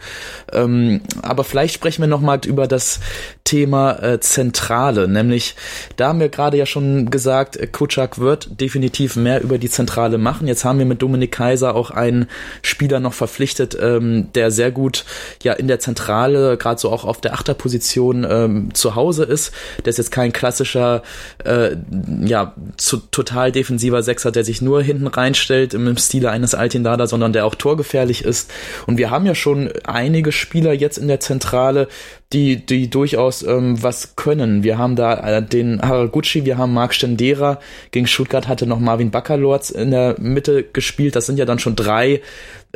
[0.53, 3.01] Ähm, aber vielleicht sprechen wir nochmal über das
[3.45, 5.55] Thema äh, Zentrale, nämlich
[5.97, 10.19] da haben wir gerade ja schon gesagt, äh, Kutschak wird definitiv mehr über die Zentrale
[10.19, 10.47] machen.
[10.47, 12.29] Jetzt haben wir mit Dominik Kaiser auch einen
[12.63, 15.05] Spieler noch verpflichtet, ähm, der sehr gut
[15.43, 19.53] ja in der Zentrale, gerade so auch auf der Achterposition ähm, zu Hause ist.
[19.85, 21.03] Der ist jetzt kein klassischer,
[21.45, 21.77] äh,
[22.25, 27.33] ja, zu, total defensiver Sechser, der sich nur hinten reinstellt im, Stile eines Altindada, sondern
[27.33, 28.51] der auch torgefährlich ist.
[28.87, 31.89] Und wir haben ja schon einige Spieler jetzt in der Zentrale,
[32.33, 34.63] die, die durchaus ähm, was können.
[34.63, 37.59] Wir haben da äh, den Haraguchi, wir haben Marc Stendera,
[37.91, 41.17] gegen Stuttgart hatte noch Marvin Baccalords in der Mitte gespielt.
[41.17, 42.21] Das sind ja dann schon drei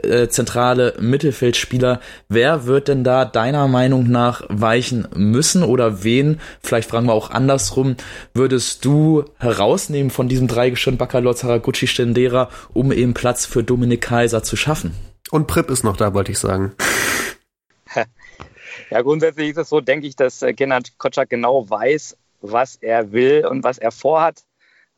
[0.02, 2.00] äh, zentrale Mittelfeldspieler.
[2.28, 7.30] Wer wird denn da deiner Meinung nach weichen müssen oder wen, vielleicht fragen wir auch
[7.30, 7.96] andersrum,
[8.34, 14.42] würdest du herausnehmen von diesem Dreigestirn Baccalords, Haraguchi, Stendera, um eben Platz für Dominik Kaiser
[14.42, 14.94] zu schaffen?
[15.30, 16.72] Und Prip ist noch da, wollte ich sagen.
[18.90, 23.12] Ja, grundsätzlich ist es so, denke ich, dass äh, Gennard Kotschak genau weiß, was er
[23.12, 24.44] will und was er vorhat.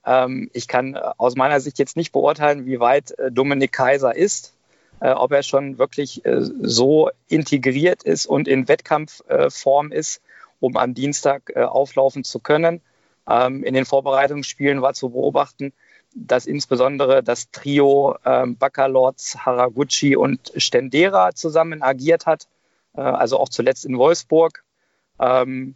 [0.05, 4.14] Ähm, ich kann äh, aus meiner Sicht jetzt nicht beurteilen, wie weit äh, Dominik Kaiser
[4.14, 4.55] ist,
[5.03, 6.20] ob er schon wirklich
[6.61, 10.20] so integriert ist und in Wettkampfform ist,
[10.61, 12.82] um am Dienstag auflaufen zu können.
[13.26, 15.72] Ähm, in den Vorbereitungsspielen war zu beobachten,
[16.14, 22.47] dass insbesondere das Trio ähm, Baccalords, Haraguchi und Stendera zusammen agiert hat
[22.93, 24.64] also auch zuletzt in Wolfsburg.
[25.20, 25.74] Ähm,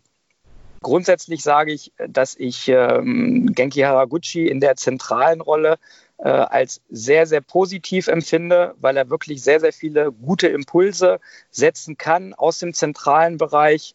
[0.81, 5.79] grundsätzlich sage ich, dass ich ähm, Genki Haraguchi in der zentralen Rolle
[6.19, 11.99] äh, als sehr, sehr positiv empfinde, weil er wirklich sehr, sehr viele gute Impulse setzen
[11.99, 13.95] kann aus dem zentralen Bereich.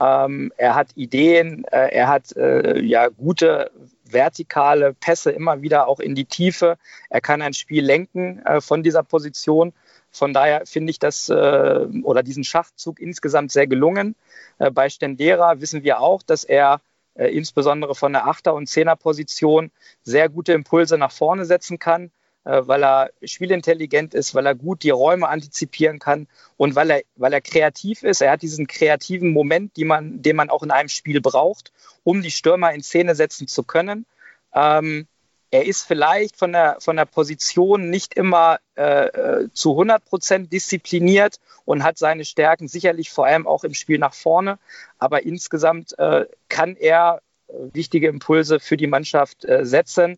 [0.00, 3.70] Ähm, er hat Ideen, äh, er hat äh, ja gute
[4.04, 6.76] vertikale Pässe immer wieder auch in die Tiefe.
[7.10, 9.72] Er kann ein Spiel lenken äh, von dieser Position.
[10.10, 14.16] Von daher finde ich das äh, oder diesen Schachzug insgesamt sehr gelungen.
[14.58, 16.80] Äh, bei Stendera wissen wir auch, dass er
[17.14, 19.70] äh, insbesondere von der Achter- und Zehner-Position
[20.02, 22.10] sehr gute Impulse nach vorne setzen kann,
[22.44, 27.02] äh, weil er spielintelligent ist, weil er gut die Räume antizipieren kann und weil er,
[27.16, 28.20] weil er kreativ ist.
[28.20, 32.30] Er hat diesen kreativen Moment, man, den man auch in einem Spiel braucht, um die
[32.30, 34.06] Stürmer in Szene setzen zu können.
[34.54, 35.06] Ähm,
[35.50, 40.52] er ist vielleicht von der, von der Position nicht immer äh, äh zu 100 Prozent
[40.52, 44.58] diszipliniert und hat seine Stärken sicherlich vor allem auch im Spiel nach vorne.
[44.98, 50.16] Aber insgesamt äh, kann er äh, wichtige Impulse für die Mannschaft äh, setzen.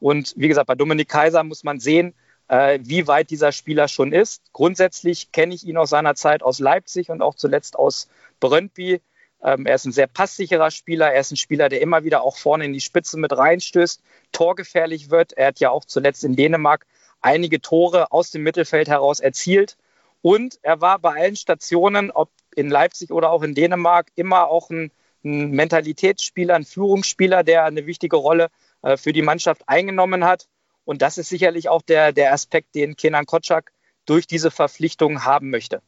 [0.00, 2.14] Und wie gesagt, bei Dominik Kaiser muss man sehen,
[2.48, 4.42] äh, wie weit dieser Spieler schon ist.
[4.52, 8.08] Grundsätzlich kenne ich ihn aus seiner Zeit aus Leipzig und auch zuletzt aus
[8.40, 9.00] Brøndby.
[9.44, 11.12] Ähm, er ist ein sehr passsicherer Spieler.
[11.12, 15.10] Er ist ein Spieler, der immer wieder auch vorne in die Spitze mit reinstößt, torgefährlich
[15.10, 15.34] wird.
[15.34, 16.86] Er hat ja auch zuletzt in Dänemark
[17.20, 19.76] einige Tore aus dem Mittelfeld heraus erzielt.
[20.22, 24.70] Und er war bei allen Stationen, ob in Leipzig oder auch in Dänemark, immer auch
[24.70, 24.90] ein,
[25.22, 28.48] ein Mentalitätsspieler, ein Führungsspieler, der eine wichtige Rolle
[28.82, 30.48] äh, für die Mannschaft eingenommen hat.
[30.86, 33.72] Und das ist sicherlich auch der, der Aspekt, den Kenan Kotschak
[34.06, 35.82] durch diese Verpflichtung haben möchte.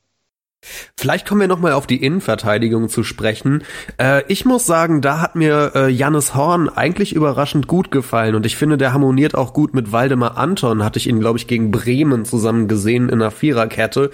[0.99, 3.64] Vielleicht kommen wir nochmal auf die Innenverteidigung zu sprechen.
[3.99, 8.47] Äh, ich muss sagen, da hat mir äh, Jannis Horn eigentlich überraschend gut gefallen und
[8.47, 10.85] ich finde, der harmoniert auch gut mit Waldemar Anton.
[10.85, 14.11] Hatte ich ihn, glaube ich, gegen Bremen zusammen gesehen in einer Viererkette.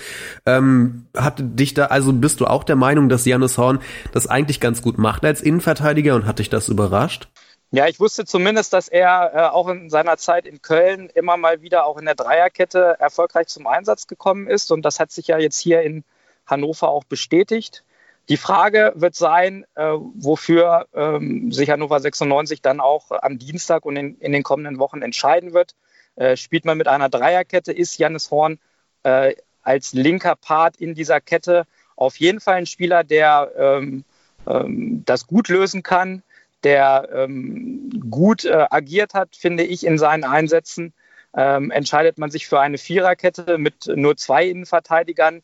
[0.47, 3.81] Ähm, hat dich da, also bist du auch der Meinung, dass Jannis Horn
[4.13, 7.29] das eigentlich ganz gut macht als Innenverteidiger und hat dich das überrascht?
[7.75, 11.63] Ja, ich wusste zumindest, dass er äh, auch in seiner Zeit in Köln immer mal
[11.63, 14.71] wieder auch in der Dreierkette erfolgreich zum Einsatz gekommen ist.
[14.71, 16.05] Und das hat sich ja jetzt hier in
[16.47, 17.85] Hannover auch bestätigt.
[18.29, 23.97] Die Frage wird sein, äh, wofür ähm, sich Hannover 96 dann auch am Dienstag und
[23.97, 25.75] in, in den kommenden Wochen entscheiden wird.
[26.17, 28.59] Äh, spielt man mit einer Dreierkette, ist Jannis Horn
[29.03, 31.67] äh, als linker Part in dieser Kette
[31.97, 34.05] auf jeden Fall ein Spieler, der ähm,
[34.47, 36.23] ähm, das gut lösen kann,
[36.65, 40.93] der ähm, gut äh, agiert hat, finde ich, in seinen Einsätzen.
[41.35, 45.43] Ähm, entscheidet man sich für eine Viererkette mit nur zwei Innenverteidigern,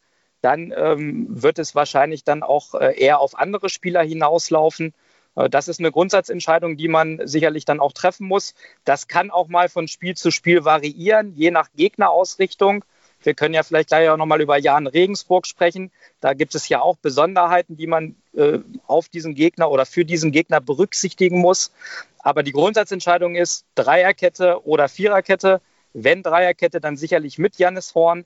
[0.48, 4.94] dann ähm, wird es wahrscheinlich dann auch äh, eher auf andere Spieler hinauslaufen.
[5.36, 8.54] Äh, das ist eine Grundsatzentscheidung, die man sicherlich dann auch treffen muss.
[8.86, 12.82] Das kann auch mal von Spiel zu Spiel variieren, je nach Gegnerausrichtung.
[13.22, 15.90] Wir können ja vielleicht gleich auch nochmal über Jan Regensburg sprechen.
[16.22, 20.32] Da gibt es ja auch Besonderheiten, die man äh, auf diesen Gegner oder für diesen
[20.32, 21.72] Gegner berücksichtigen muss.
[22.20, 25.60] Aber die Grundsatzentscheidung ist Dreierkette oder Viererkette.
[25.92, 28.24] Wenn Dreierkette, dann sicherlich mit Jannis Horn.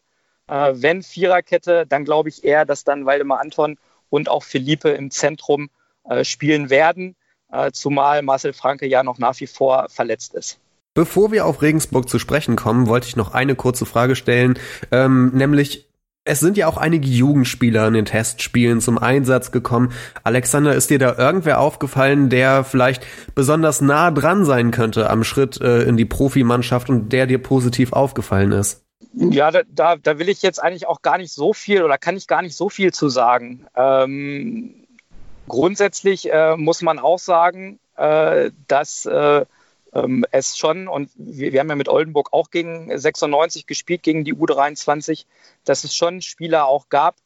[0.48, 3.78] Äh, wenn Viererkette, dann glaube ich eher, dass dann Waldemar Anton
[4.10, 5.70] und auch Philippe im Zentrum
[6.04, 7.16] äh, spielen werden,
[7.50, 10.58] äh, zumal Marcel Franke ja noch nach wie vor verletzt ist.
[10.94, 14.58] Bevor wir auf Regensburg zu sprechen kommen, wollte ich noch eine kurze Frage stellen,
[14.90, 15.88] ähm, nämlich
[16.24, 19.92] es sind ja auch einige Jugendspieler in den Testspielen zum Einsatz gekommen.
[20.22, 25.60] Alexander, ist dir da irgendwer aufgefallen, der vielleicht besonders nah dran sein könnte am Schritt
[25.60, 28.81] äh, in die Profimannschaft und der dir positiv aufgefallen ist?
[29.14, 32.16] Ja, da, da, da will ich jetzt eigentlich auch gar nicht so viel oder kann
[32.16, 33.66] ich gar nicht so viel zu sagen.
[33.76, 34.86] Ähm,
[35.48, 39.44] grundsätzlich äh, muss man auch sagen, äh, dass äh,
[39.92, 44.24] ähm, es schon, und wir, wir, haben ja mit Oldenburg auch gegen 96 gespielt, gegen
[44.24, 45.26] die U23,
[45.64, 47.16] dass es schon Spieler auch gab,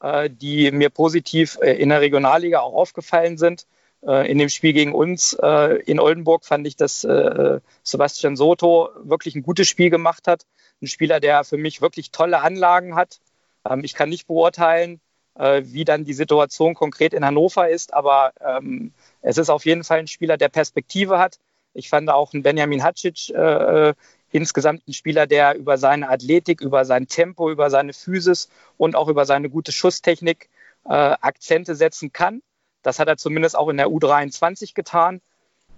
[0.00, 3.66] äh, die mir positiv äh, in der Regionalliga auch aufgefallen sind.
[4.02, 8.90] Äh, in dem Spiel gegen uns äh, in Oldenburg fand ich, dass äh, Sebastian Soto
[9.02, 10.46] wirklich ein gutes Spiel gemacht hat.
[10.82, 13.20] Ein Spieler, der für mich wirklich tolle Anlagen hat.
[13.68, 15.00] Ähm, ich kann nicht beurteilen,
[15.38, 19.98] wie dann die Situation konkret in Hannover ist, aber ähm, es ist auf jeden Fall
[19.98, 21.38] ein Spieler, der Perspektive hat,
[21.74, 23.34] ich fand auch einen Benjamin Hacic
[24.30, 29.08] insgesamt ein Spieler, der über seine Athletik, über sein Tempo, über seine Physis und auch
[29.08, 30.48] über seine gute Schusstechnik
[30.84, 32.40] Akzente setzen kann.
[32.86, 35.20] Das hat er zumindest auch in der U23 getan.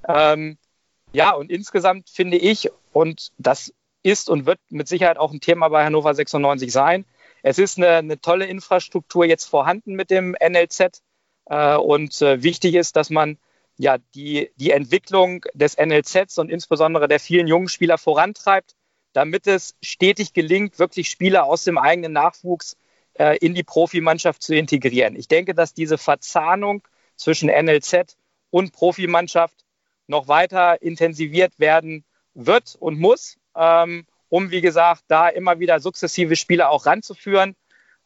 [0.07, 0.59] Ähm,
[1.13, 5.69] ja, und insgesamt finde ich, und das ist und wird mit Sicherheit auch ein Thema
[5.69, 7.05] bei Hannover 96 sein,
[7.43, 11.03] es ist eine, eine tolle Infrastruktur jetzt vorhanden mit dem NLZ.
[11.47, 13.39] Äh, und äh, wichtig ist, dass man
[13.79, 18.75] ja, die, die Entwicklung des NLZs und insbesondere der vielen jungen Spieler vorantreibt,
[19.13, 22.77] damit es stetig gelingt, wirklich Spieler aus dem eigenen Nachwuchs
[23.15, 25.15] äh, in die Profimannschaft zu integrieren.
[25.17, 26.87] Ich denke, dass diese Verzahnung
[27.19, 28.17] zwischen NLZ
[28.51, 29.55] und Profimannschaft
[30.07, 32.05] noch weiter intensiviert werden
[32.35, 37.57] wird und muss, ähm, um, wie gesagt, da immer wieder sukzessive Spieler auch ranzuführen.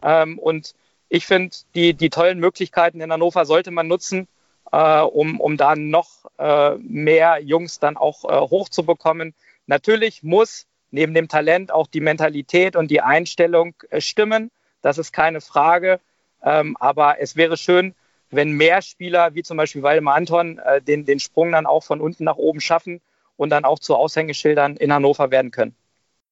[0.03, 0.75] Ähm, und
[1.09, 4.27] ich finde, die, die tollen Möglichkeiten in Hannover sollte man nutzen,
[4.73, 6.09] äh, um, um da noch
[6.39, 9.35] äh, mehr Jungs dann auch äh, hochzubekommen.
[9.67, 14.51] Natürlich muss neben dem Talent auch die Mentalität und die Einstellung äh, stimmen.
[14.81, 16.01] Das ist keine Frage.
[16.43, 17.95] Ähm, aber es wäre schön,
[18.33, 22.01] wenn mehr Spieler, wie zum Beispiel Waldemar Anton, äh, den, den Sprung dann auch von
[22.01, 23.01] unten nach oben schaffen
[23.37, 25.77] und dann auch zu Aushängeschildern in Hannover werden können.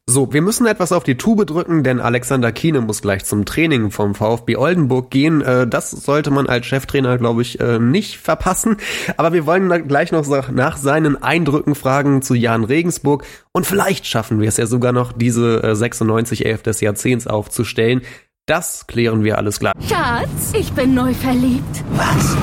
[0.06, 3.92] So, wir müssen etwas auf die Tube drücken, denn Alexander Kiene muss gleich zum Training
[3.92, 5.40] vom VfB Oldenburg gehen.
[5.40, 8.78] Äh, das sollte man als Cheftrainer, glaube ich, äh, nicht verpassen.
[9.16, 13.24] Aber wir wollen gleich noch nach seinen Eindrücken fragen zu Jan Regensburg.
[13.52, 18.02] Und vielleicht schaffen wir es ja sogar noch, diese 96 11 des Jahrzehnts aufzustellen.
[18.50, 19.74] Das klären wir alles gleich.
[19.88, 21.84] Schatz, ich bin neu verliebt.
[21.92, 22.36] Was?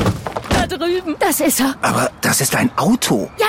[0.49, 1.18] Da drüben.
[1.20, 1.76] Das ist er.
[1.82, 3.30] Aber das ist ein Auto.
[3.38, 3.47] Ja,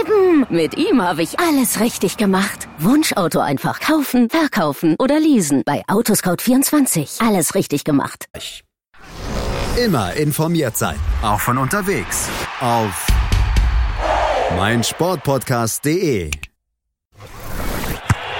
[0.00, 0.46] eben.
[0.48, 2.66] Mit ihm habe ich alles richtig gemacht.
[2.78, 5.64] Wunschauto einfach kaufen, verkaufen oder leasen.
[5.66, 7.22] Bei Autoscout24.
[7.22, 8.24] Alles richtig gemacht.
[9.76, 10.96] Immer informiert sein.
[11.20, 12.30] Auch von unterwegs.
[12.60, 13.06] Auf
[14.56, 16.30] meinsportpodcast.de.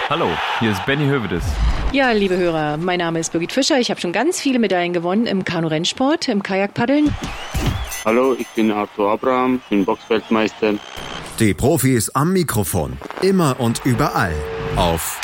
[0.08, 1.44] Hallo, hier ist Benny Hövedes.
[1.90, 3.78] Ja, liebe Hörer, mein Name ist Birgit Fischer.
[3.80, 7.14] Ich habe schon ganz viele Medaillen gewonnen im Kanu-Rennsport, im Kajakpaddeln.
[8.04, 10.74] Hallo, ich bin Arthur Abraham, bin Boxweltmeister.
[11.40, 12.98] Die Profis am Mikrofon.
[13.22, 14.34] Immer und überall.
[14.76, 15.18] Auf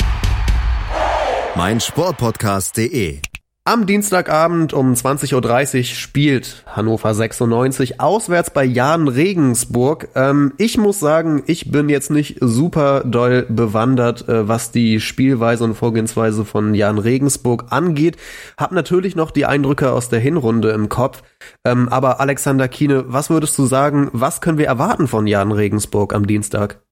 [1.55, 3.19] meinsportpodcast.de.
[3.67, 10.09] Am Dienstagabend um 20.30 Uhr spielt Hannover 96 auswärts bei Jan Regensburg.
[10.13, 15.63] Ähm, ich muss sagen, ich bin jetzt nicht super doll bewandert, äh, was die Spielweise
[15.63, 18.17] und Vorgehensweise von Jan Regensburg angeht.
[18.55, 21.23] Hab natürlich noch die Eindrücke aus der Hinrunde im Kopf.
[21.63, 26.13] Ähm, aber Alexander Kiene, was würdest du sagen, was können wir erwarten von Jan Regensburg
[26.13, 26.84] am Dienstag?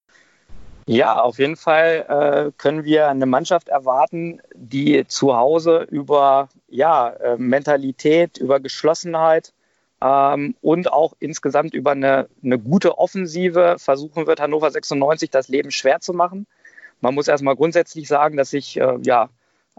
[0.85, 7.09] Ja, auf jeden Fall äh, können wir eine Mannschaft erwarten, die zu Hause über ja,
[7.09, 9.53] äh, Mentalität, über Geschlossenheit
[10.01, 15.71] ähm, und auch insgesamt über eine, eine gute Offensive versuchen wird, Hannover 96 das Leben
[15.71, 16.47] schwer zu machen.
[16.99, 19.29] Man muss erstmal grundsätzlich sagen, dass ich äh, ja,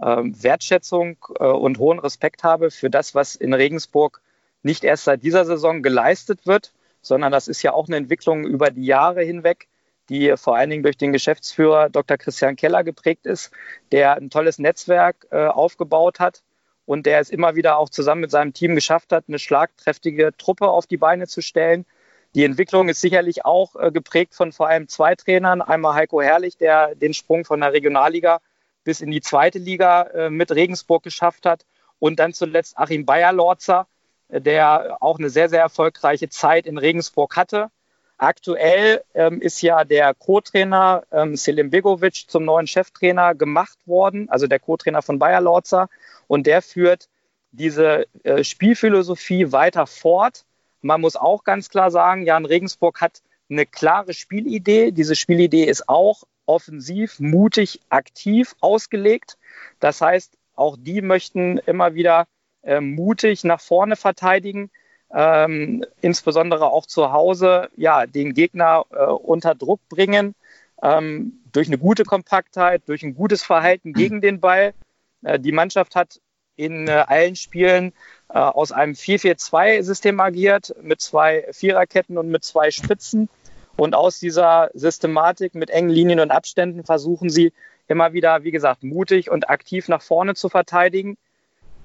[0.02, 4.22] ähm, Wertschätzung äh, und hohen Respekt habe für das, was in Regensburg
[4.62, 8.70] nicht erst seit dieser Saison geleistet wird, sondern das ist ja auch eine Entwicklung über
[8.70, 9.68] die Jahre hinweg
[10.08, 12.16] die vor allen Dingen durch den Geschäftsführer Dr.
[12.16, 13.50] Christian Keller geprägt ist,
[13.92, 16.42] der ein tolles Netzwerk äh, aufgebaut hat
[16.86, 20.68] und der es immer wieder auch zusammen mit seinem Team geschafft hat, eine schlagkräftige Truppe
[20.68, 21.86] auf die Beine zu stellen.
[22.34, 25.62] Die Entwicklung ist sicherlich auch äh, geprägt von vor allem zwei Trainern.
[25.62, 28.40] Einmal Heiko Herrlich, der den Sprung von der Regionalliga
[28.82, 31.64] bis in die zweite Liga äh, mit Regensburg geschafft hat.
[32.00, 33.86] Und dann zuletzt Achim Bayer-Lorzer,
[34.28, 37.70] der auch eine sehr, sehr erfolgreiche Zeit in Regensburg hatte.
[38.16, 44.46] Aktuell ähm, ist ja der Co-Trainer ähm, Selim Begovic zum neuen Cheftrainer gemacht worden, also
[44.46, 45.88] der Co-Trainer von Bayer Lorzer.
[46.26, 47.08] Und der führt
[47.50, 50.44] diese äh, Spielphilosophie weiter fort.
[50.80, 54.90] Man muss auch ganz klar sagen, Jan Regensburg hat eine klare Spielidee.
[54.90, 59.38] Diese Spielidee ist auch offensiv, mutig, aktiv ausgelegt.
[59.80, 62.26] Das heißt, auch die möchten immer wieder
[62.62, 64.70] äh, mutig nach vorne verteidigen,
[65.14, 70.34] ähm, insbesondere auch zu Hause, ja, den Gegner äh, unter Druck bringen,
[70.82, 74.74] ähm, durch eine gute Kompaktheit, durch ein gutes Verhalten gegen den Ball.
[75.22, 76.20] Äh, die Mannschaft hat
[76.56, 77.92] in äh, allen Spielen
[78.28, 83.28] äh, aus einem 4-4-2-System agiert, mit zwei Viererketten und mit zwei Spitzen.
[83.76, 87.52] Und aus dieser Systematik mit engen Linien und Abständen versuchen sie
[87.86, 91.16] immer wieder, wie gesagt, mutig und aktiv nach vorne zu verteidigen.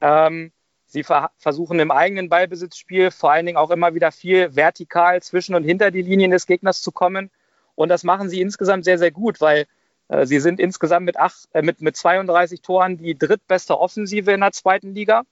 [0.02, 0.52] Ähm,
[0.90, 5.56] sie ver versuchen im eigenen Ballbesitzspiel vor allen Dingen auch immer wieder viel vertikal zwischen
[5.56, 7.32] und hinter die Linien des Gegners zu kommen.
[7.76, 9.66] Und das machen sie insgesamt sehr, sehr gut, weil
[10.10, 14.42] äh, sie sind insgesamt mit, acht, äh, mit, mit 32 Toren die drittbeste Offensive in
[14.42, 15.24] der zweiten Liga.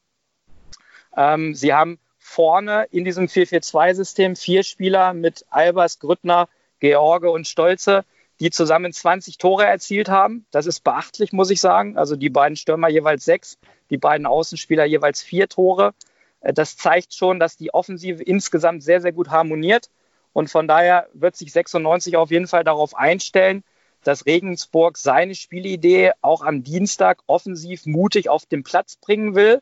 [1.16, 6.47] Ähm, sie haben vorne in diesem 4-4-2-System vier Spieler mit Albers, Grüttner,
[6.80, 8.05] George und Stolze,
[8.39, 10.45] die zusammen 20 Tore erzielt haben.
[10.51, 11.97] Das ist beachtlich, muss ich sagen.
[11.97, 13.57] Also die beiden Stürmer jeweils sechs,
[13.89, 15.93] die beiden Außenspieler jeweils vier Tore.
[16.41, 19.89] Äh, das zeigt schon, dass die Offensive insgesamt sehr, sehr gut harmoniert.
[20.33, 23.63] Und von daher wird sich 96 auf jeden Fall darauf einstellen,
[24.03, 29.59] dass Regensburg seine Spielidee auch am Dienstag offensiv mutig auf den Platz bringen will.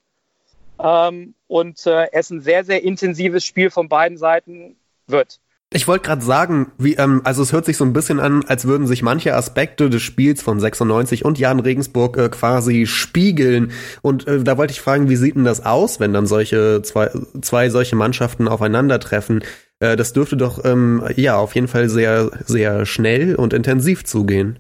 [0.78, 4.76] Ähm, und äh, es ein sehr, sehr intensives Spiel von beiden Seiten
[5.07, 5.39] wird.
[5.74, 8.66] Ich wollte gerade sagen, wie, ähm, also es hört sich so ein bisschen an, als
[8.66, 13.72] würden sich manche Aspekte des Spiels von 96 und Jan Regensburg äh, quasi spiegeln.
[14.01, 17.09] Und äh, da wollte ich fragen, wie sieht denn das aus, wenn dann solche zwei,
[17.41, 19.43] zwei solche Mannschaften aufeinandertreffen?
[19.80, 24.59] Äh, das dürfte doch ähm, ja auf jeden Fall sehr, sehr schnell und intensiv zugehen.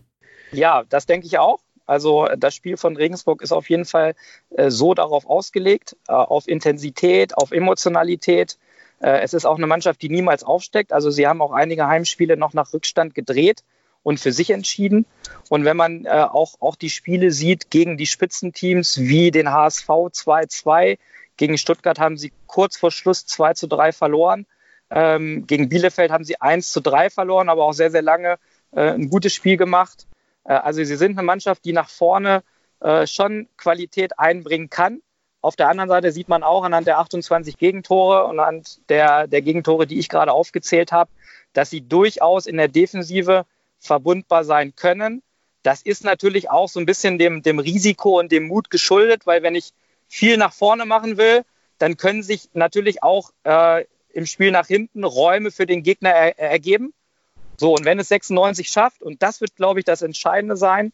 [0.51, 1.59] Ja, das denke ich auch.
[1.85, 4.15] Also das Spiel von Regensburg ist auf jeden Fall
[4.57, 8.57] äh, so darauf ausgelegt, äh, auf Intensität, auf Emotionalität.
[8.99, 10.93] Äh, es ist auch eine Mannschaft, die niemals aufsteckt.
[10.93, 13.63] Also sie haben auch einige Heimspiele noch nach Rückstand gedreht
[14.03, 15.05] und für sich entschieden.
[15.49, 19.89] Und wenn man äh, auch, auch die Spiele sieht gegen die Spitzenteams wie den HSV
[19.89, 20.97] 2-2,
[21.37, 24.45] gegen Stuttgart haben sie kurz vor Schluss 2 zu 3 verloren.
[24.89, 28.37] Ähm, gegen Bielefeld haben sie 1 zu 3 verloren, aber auch sehr, sehr lange
[28.71, 30.07] äh, ein gutes Spiel gemacht.
[30.43, 32.43] Also sie sind eine Mannschaft, die nach vorne
[33.05, 35.01] schon Qualität einbringen kann.
[35.45, 39.43] Auf der anderen Seite sieht man auch anhand der 28 Gegentore und anhand der, der
[39.43, 41.11] Gegentore, die ich gerade aufgezählt habe,
[41.53, 43.45] dass sie durchaus in der Defensive
[43.77, 45.21] verbundbar sein können.
[45.61, 49.43] Das ist natürlich auch so ein bisschen dem, dem Risiko und dem Mut geschuldet, weil
[49.43, 49.73] wenn ich
[50.07, 51.43] viel nach vorne machen will,
[51.77, 56.39] dann können sich natürlich auch äh, im Spiel nach hinten Räume für den Gegner er,
[56.39, 56.91] ergeben.
[57.57, 60.91] So, und wenn es 96 schafft, und das wird, glaube ich, das Entscheidende sein,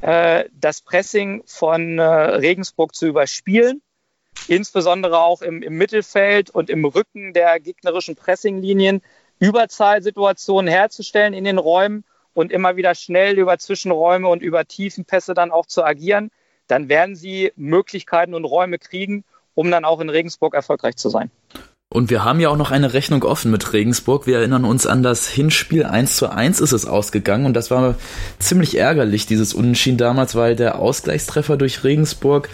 [0.00, 3.82] äh, das Pressing von äh, Regensburg zu überspielen,
[4.48, 9.02] insbesondere auch im, im, Mittelfeld und im Rücken der gegnerischen Pressinglinien
[9.38, 12.04] Überzahlsituationen herzustellen in den Räumen
[12.34, 16.30] und immer wieder schnell über Zwischenräume und über Tiefenpässe dann auch zu agieren,
[16.66, 19.24] dann werden sie Möglichkeiten und Räume kriegen,
[19.54, 21.30] um dann auch in Regensburg erfolgreich zu sein.
[21.92, 24.24] Und wir haben ja auch noch eine Rechnung offen mit Regensburg.
[24.28, 27.96] Wir erinnern uns an das Hinspiel 1 zu 1 ist es ausgegangen und das war
[28.38, 32.48] ziemlich ärgerlich, dieses Unentschieden damals, weil der Ausgleichstreffer durch Regensburg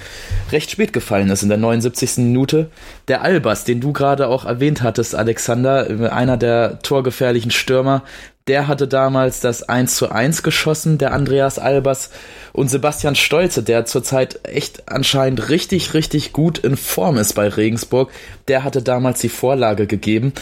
[0.53, 2.17] recht spät gefallen ist in der 79.
[2.17, 2.71] Minute.
[3.09, 8.05] Der Albers, den du gerade auch erwähnt hattest, Alexander, einer der torgefährlichen Stürmer,
[8.47, 12.11] der hatte damals das 1 zu 1 geschossen, der Andreas Albers
[12.53, 18.11] und Sebastian Stolze, der zurzeit echt anscheinend richtig, richtig gut in Form ist bei Regensburg,
[18.49, 20.33] der hatte damals die Vorlage gegeben.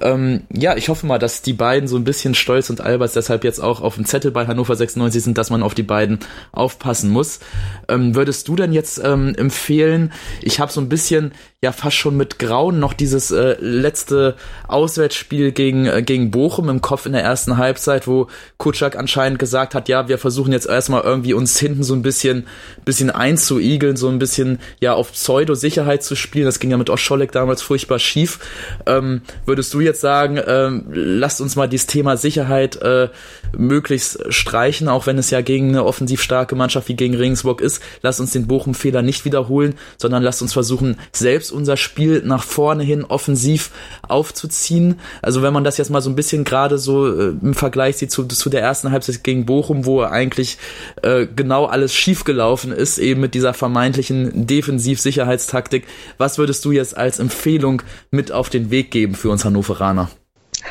[0.00, 3.42] Ähm, ja, ich hoffe mal, dass die beiden so ein bisschen Stolz und Albers deshalb
[3.42, 6.20] jetzt auch auf dem Zettel bei Hannover 96 sind, dass man auf die beiden
[6.52, 7.40] aufpassen muss.
[7.88, 12.16] Ähm, würdest du denn jetzt ähm, empfehlen, ich habe so ein bisschen ja fast schon
[12.16, 14.36] mit Grauen noch dieses äh, letzte
[14.68, 18.28] Auswärtsspiel gegen, äh, gegen Bochum im Kopf in der ersten Halbzeit, wo
[18.58, 22.46] Kutschak anscheinend gesagt hat, ja, wir versuchen jetzt erstmal irgendwie uns hinten so ein bisschen,
[22.84, 26.44] bisschen einzuigeln, so ein bisschen ja auf Pseudo-Sicherheit zu spielen.
[26.44, 28.38] Das ging ja mit Oscholek damals furchtbar schief.
[28.86, 33.08] Ähm, würdest du jetzt sagen, ähm, lasst uns mal dieses Thema Sicherheit äh,
[33.56, 37.82] möglichst streichen, auch wenn es ja gegen eine offensiv starke Mannschaft wie gegen Regensburg ist.
[38.02, 42.42] Lasst uns den Bochum-Fehler nicht wiederholen, sondern lasst uns versuchen, selbst selbst unser Spiel nach
[42.44, 43.70] vorne hin offensiv
[44.06, 45.00] aufzuziehen.
[45.22, 48.10] Also wenn man das jetzt mal so ein bisschen gerade so äh, im Vergleich sieht
[48.10, 50.58] zu, zu der ersten Halbzeit gegen Bochum, wo eigentlich
[51.02, 55.86] äh, genau alles schiefgelaufen ist, eben mit dieser vermeintlichen Defensiv-Sicherheitstaktik.
[56.18, 60.10] Was würdest du jetzt als Empfehlung mit auf den Weg geben für uns Hannoveraner?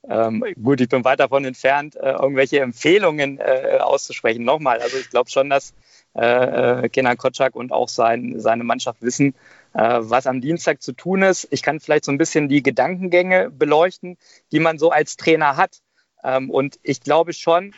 [0.10, 4.46] Ähm, gut, ich bin weit davon entfernt, äh, irgendwelche Empfehlungen äh, auszusprechen.
[4.46, 5.74] Nochmal, also ich glaube schon, dass
[6.18, 9.36] äh, äh, Kenan Kotschak und auch sein, seine Mannschaft wissen,
[9.80, 11.48] was am Dienstag zu tun ist.
[11.52, 14.18] Ich kann vielleicht so ein bisschen die Gedankengänge beleuchten,
[14.52, 15.82] die man so als Trainer hat.
[16.24, 17.76] Ähm, und ich glaube schon,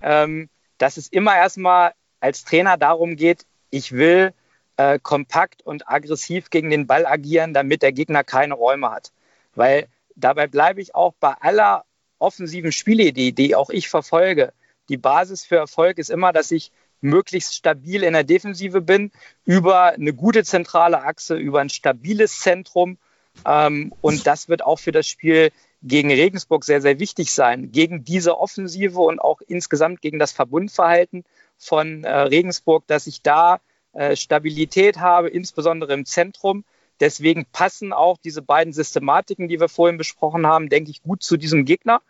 [0.00, 0.48] ähm,
[0.78, 4.32] dass es immer erstmal als Trainer darum geht, ich will
[4.76, 9.12] äh, kompakt und aggressiv gegen den Ball agieren, damit der Gegner keine Räume hat.
[9.54, 11.84] Weil dabei bleibe ich auch bei aller
[12.18, 14.52] offensiven Spielidee, die auch ich verfolge.
[14.88, 16.72] Die Basis für Erfolg ist immer, dass ich
[17.02, 19.10] möglichst stabil in der Defensive bin,
[19.44, 22.98] über eine gute zentrale Achse, über ein stabiles Zentrum.
[23.44, 25.50] Ähm, und das wird auch für das Spiel
[25.82, 27.72] gegen Regensburg sehr, sehr wichtig sein.
[27.72, 31.24] Gegen diese Offensive und auch insgesamt gegen das Verbundverhalten
[31.58, 33.60] von äh, Regensburg, dass ich da
[33.92, 36.64] äh, Stabilität habe, insbesondere im Zentrum.
[37.00, 41.36] Deswegen passen auch diese beiden Systematiken, die wir vorhin besprochen haben, denke ich, gut zu
[41.36, 42.00] diesem Gegner.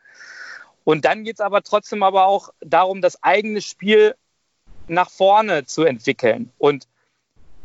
[0.84, 4.14] Und dann geht es aber trotzdem aber auch darum, das eigene Spiel
[4.88, 6.52] nach vorne zu entwickeln.
[6.58, 6.88] Und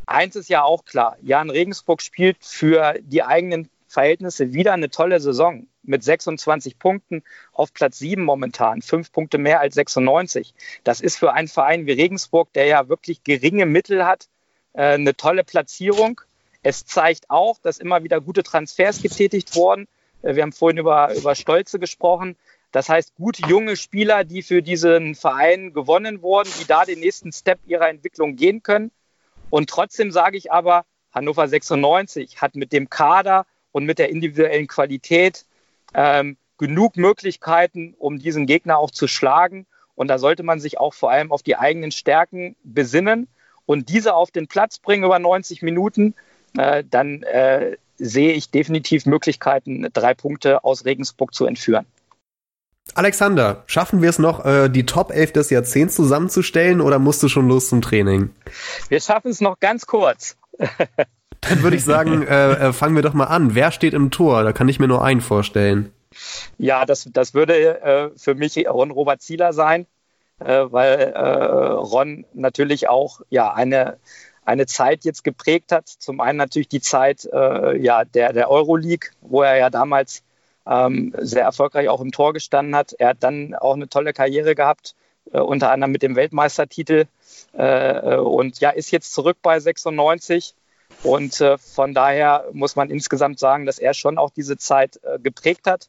[0.06, 5.18] eins ist ja auch klar, Jan Regensburg spielt für die eigenen Verhältnisse wieder eine tolle
[5.20, 10.54] Saison mit 26 Punkten auf Platz 7 momentan, fünf Punkte mehr als 96.
[10.84, 14.28] Das ist für einen Verein wie Regensburg, der ja wirklich geringe Mittel hat,
[14.74, 16.20] äh, eine tolle Platzierung.
[16.62, 19.88] Es zeigt auch, dass immer wieder gute Transfers getätigt wurden.
[20.22, 22.36] Äh, wir haben vorhin über, über Stolze gesprochen.
[22.72, 27.32] Das heißt, gute junge Spieler, die für diesen Verein gewonnen wurden, die da den nächsten
[27.32, 28.90] Step ihrer Entwicklung gehen können.
[29.50, 34.66] Und trotzdem sage ich aber, Hannover 96 hat mit dem Kader und mit der individuellen
[34.66, 35.46] Qualität
[35.94, 39.66] ähm, genug Möglichkeiten, um diesen Gegner auch zu schlagen.
[39.94, 43.28] Und da sollte man sich auch vor allem auf die eigenen Stärken besinnen
[43.64, 46.14] und diese auf den Platz bringen über 90 Minuten.
[46.56, 51.86] Äh, dann äh, sehe ich definitiv Möglichkeiten, drei Punkte aus Regensburg zu entführen.
[52.94, 57.28] Alexander, schaffen wir es noch, äh, die Top 11 des Jahrzehnts zusammenzustellen oder musst du
[57.28, 58.30] schon los zum Training?
[58.88, 60.36] Wir schaffen es noch ganz kurz.
[61.40, 63.54] Dann würde ich sagen, äh, äh, fangen wir doch mal an.
[63.54, 64.42] Wer steht im Tor?
[64.42, 65.92] Da kann ich mir nur einen vorstellen.
[66.58, 69.86] Ja, das, das würde äh, für mich Ron Robert Zieler sein,
[70.40, 73.98] äh, weil äh, Ron natürlich auch ja eine,
[74.44, 75.86] eine Zeit jetzt geprägt hat.
[75.86, 80.22] Zum einen natürlich die Zeit äh, ja, der, der Euroleague, wo er ja damals
[80.68, 82.92] ähm, sehr erfolgreich auch im Tor gestanden hat.
[82.92, 84.94] Er hat dann auch eine tolle Karriere gehabt,
[85.32, 87.06] äh, unter anderem mit dem Weltmeistertitel
[87.56, 90.54] äh, äh und ja, ist jetzt zurück bei 96.
[91.02, 95.18] Und äh, von daher muss man insgesamt sagen, dass er schon auch diese Zeit äh,
[95.18, 95.88] geprägt hat.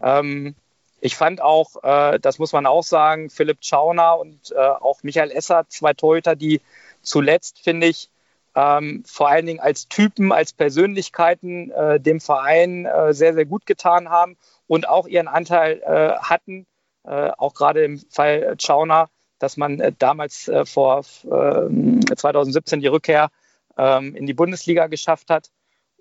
[0.00, 0.54] Ähm,
[1.00, 5.68] ich fand auch, äh, das muss man auch sagen, Philipp Schauner und auch Michael Esser,
[5.68, 6.60] zwei Torhüter, die
[7.02, 8.08] zuletzt, finde ich,
[8.56, 13.66] ähm, vor allen Dingen als Typen, als Persönlichkeiten äh, dem Verein äh, sehr, sehr gut
[13.66, 16.66] getan haben und auch ihren Anteil äh, hatten,
[17.04, 23.28] äh, auch gerade im Fall Schauner, dass man äh, damals äh, vor 2017 die Rückkehr
[23.76, 25.50] ähm, in die Bundesliga geschafft hat.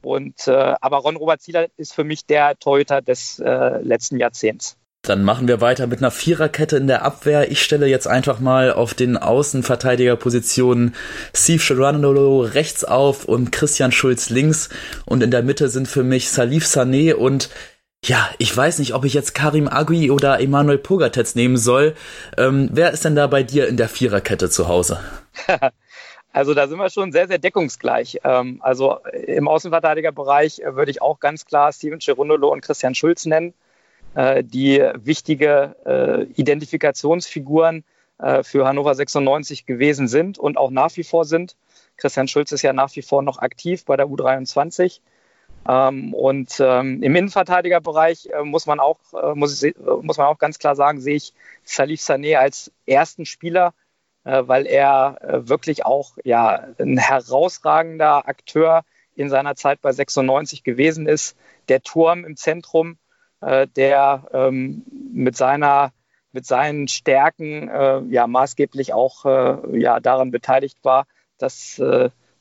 [0.01, 4.78] Und, aber Ron Robert Zieler ist für mich der Torhüter des letzten Jahrzehnts.
[5.06, 7.51] Dann machen wir weiter mit einer Viererkette in der Abwehr.
[7.51, 10.95] Ich stelle jetzt einfach mal auf den Außenverteidigerpositionen
[11.36, 14.70] Steve Geranolo rechts auf und Christian Schulz links.
[15.06, 17.49] Und in der Mitte sind für mich Salif Sané und
[18.03, 21.95] ja, ich weiß nicht, ob ich jetzt Karim Agui oder Emanuel Pogatetz nehmen soll.
[22.38, 24.99] Ähm, wer ist denn da bei dir in der Viererkette zu Hause?
[26.36, 28.20] Also da sind wir schon sehr, sehr deckungsgleich.
[28.26, 33.53] Ähm, also im Außenverteidigerbereich würde ich auch ganz klar Steven Cherundolo und Christian Schulz nennen.
[34.16, 37.84] Äh, die wichtige äh, Identifikationsfiguren
[38.18, 41.57] äh, für Hannover 96 gewesen sind und auch nach wie vor sind.
[41.97, 45.01] Christian Schulz ist ja nach wie vor noch aktiv bei der U23.
[45.68, 48.99] Ähm, und ähm, im Innenverteidigerbereich muss man auch,
[49.36, 49.66] muss,
[50.01, 53.74] muss man auch ganz klar sagen, sehe ich Salif Sané als ersten Spieler,
[54.24, 58.84] weil er wirklich auch ja, ein herausragender Akteur
[59.16, 61.38] in seiner Zeit bei 96 gewesen ist.
[61.70, 62.97] Der Turm im Zentrum,
[63.46, 64.84] äh, der ähm,
[65.14, 65.91] mit seiner
[66.32, 71.82] mit seinen Stärken äh, ja maßgeblich auch äh, ja daran beteiligt war, dass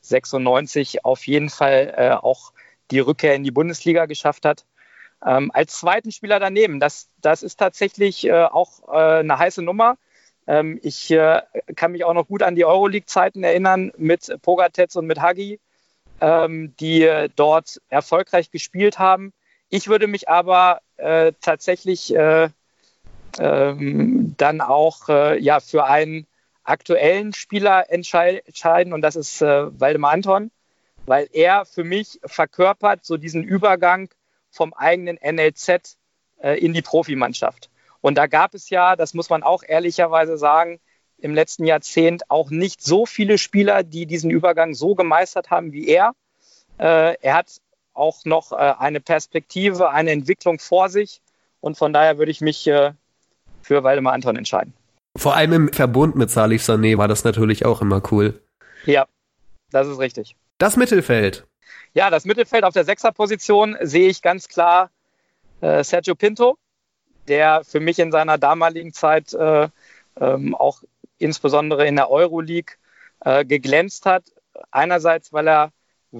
[0.01, 2.53] 96 auf jeden Fall auch
[2.91, 4.65] die Rückkehr in die Bundesliga geschafft hat.
[5.25, 9.97] Ähm, als zweiten Spieler daneben, das, das ist tatsächlich äh, auch äh, eine heiße Nummer.
[10.47, 11.41] Ähm, ich äh,
[11.75, 15.59] kann mich auch noch gut an die Euroleague-Zeiten erinnern mit Pogatetz und mit Hagi.
[16.21, 19.33] ähm, die dort erfolgreich gespielt haben.
[19.69, 22.49] Ich würde mich aber äh, tatsächlich äh,
[23.39, 26.27] ähm, dann auch äh, ja, für einen
[26.63, 30.51] aktuellen Spieler entscheiden und das ist äh, Waldemar Anton,
[31.05, 34.09] weil er für mich verkörpert so diesen Übergang
[34.49, 35.97] vom eigenen NLZ
[36.41, 37.69] äh, in die Profimannschaft.
[38.01, 40.79] Und da gab es ja, das muss man auch ehrlicherweise sagen,
[41.17, 45.87] im letzten Jahrzehnt auch nicht so viele Spieler, die diesen Übergang so gemeistert haben wie
[45.87, 46.13] er.
[46.77, 47.61] Äh, er hat
[47.95, 51.21] auch noch äh, eine Perspektive, eine Entwicklung vor sich.
[51.61, 52.91] Und von daher würde ich mich äh,
[53.61, 54.73] für Waldemar Anton entscheiden.
[55.15, 58.39] Vor allem im Verbund mit Salif Sané war das natürlich auch immer cool.
[58.85, 59.05] Ja,
[59.71, 60.35] das ist richtig.
[60.57, 61.45] Das Mittelfeld.
[61.93, 64.89] Ja, das Mittelfeld auf der Sechserposition sehe ich ganz klar
[65.61, 66.57] äh, Sergio Pinto,
[67.27, 69.69] der für mich in seiner damaligen Zeit äh,
[70.19, 70.83] ähm, auch
[71.17, 72.75] insbesondere in der Euroleague
[73.21, 74.23] äh, geglänzt hat.
[74.71, 75.71] Einerseits, weil er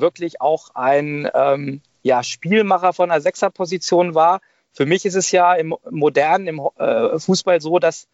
[0.02, 4.42] wirklich auch ein ähm, ja, Spielmacher von der Sechserposition war.
[4.74, 8.08] Für mich ist es ja im modernen im, äh, Fußball so, dass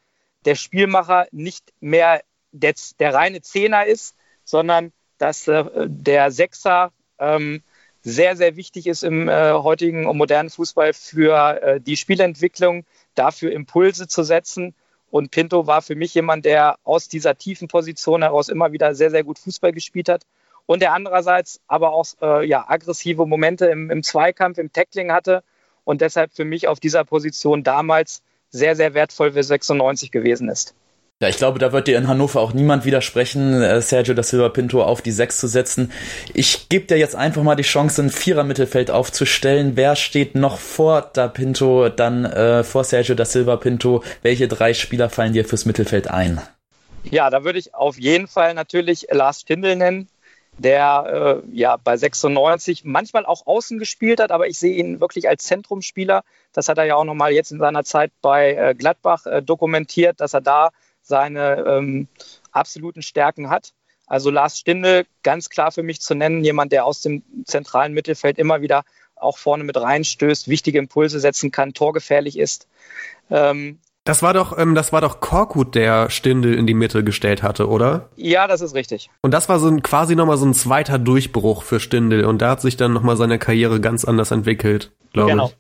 [0.46, 2.22] der Spielmacher nicht mehr
[2.52, 7.64] der, der reine Zehner ist, sondern dass äh, der Sechser ähm,
[8.04, 13.52] sehr, sehr wichtig ist im äh, heutigen und modernen Fußball für äh, die Spielentwicklung, dafür
[13.52, 14.74] Impulse zu setzen.
[15.10, 19.12] Und Pinto war für mich jemand, der aus dieser tiefen Position heraus immer wieder sehr,
[19.12, 20.24] sehr gut Fußball gespielt hat.
[20.66, 25.44] Und der andererseits aber auch äh, ja, aggressive Momente im, im Zweikampf, im Tackling hatte.
[25.84, 30.76] Und deshalb für mich auf dieser Position damals sehr, sehr wertvoll für 96 gewesen ist.
[31.22, 34.50] Ja, ich glaube, da wird dir in Hannover auch niemand widersprechen, äh, Sergio da Silva
[34.50, 35.92] Pinto auf die Sechs zu setzen.
[36.34, 39.74] Ich gebe dir jetzt einfach mal die Chance, ein Vierer-Mittelfeld aufzustellen.
[39.76, 44.04] Wer steht noch vor da Pinto, dann äh, vor Sergio da Silva Pinto?
[44.24, 46.42] Welche drei Spieler fallen dir fürs Mittelfeld ein?
[47.04, 50.08] Ja, da würde ich auf jeden Fall natürlich Lars Stindl nennen,
[50.62, 55.28] der äh, ja bei 96 manchmal auch außen gespielt hat, aber ich sehe ihn wirklich
[55.28, 56.24] als Zentrumspieler.
[56.54, 60.22] Das hat er ja auch nochmal jetzt in seiner Zeit bei äh, Gladbach äh, dokumentiert,
[60.22, 62.08] dass er da seine ähm,
[62.52, 63.74] absoluten Stärken hat.
[64.08, 68.38] Also Lars Stindl, ganz klar für mich zu nennen, jemand, der aus dem zentralen Mittelfeld
[68.38, 68.84] immer wieder
[69.16, 72.68] auch vorne mit reinstößt, wichtige Impulse setzen kann, torgefährlich ist.
[73.30, 77.44] Ähm, das war doch, ähm, das war doch Korkut, der Stindel in die Mitte gestellt
[77.44, 78.10] hatte, oder?
[78.16, 79.10] Ja, das ist richtig.
[79.22, 82.52] Und das war so ein, quasi nochmal so ein zweiter Durchbruch für Stindel und da
[82.52, 85.48] hat sich dann nochmal seine Karriere ganz anders entwickelt, glaube genau.
[85.48, 85.58] ich.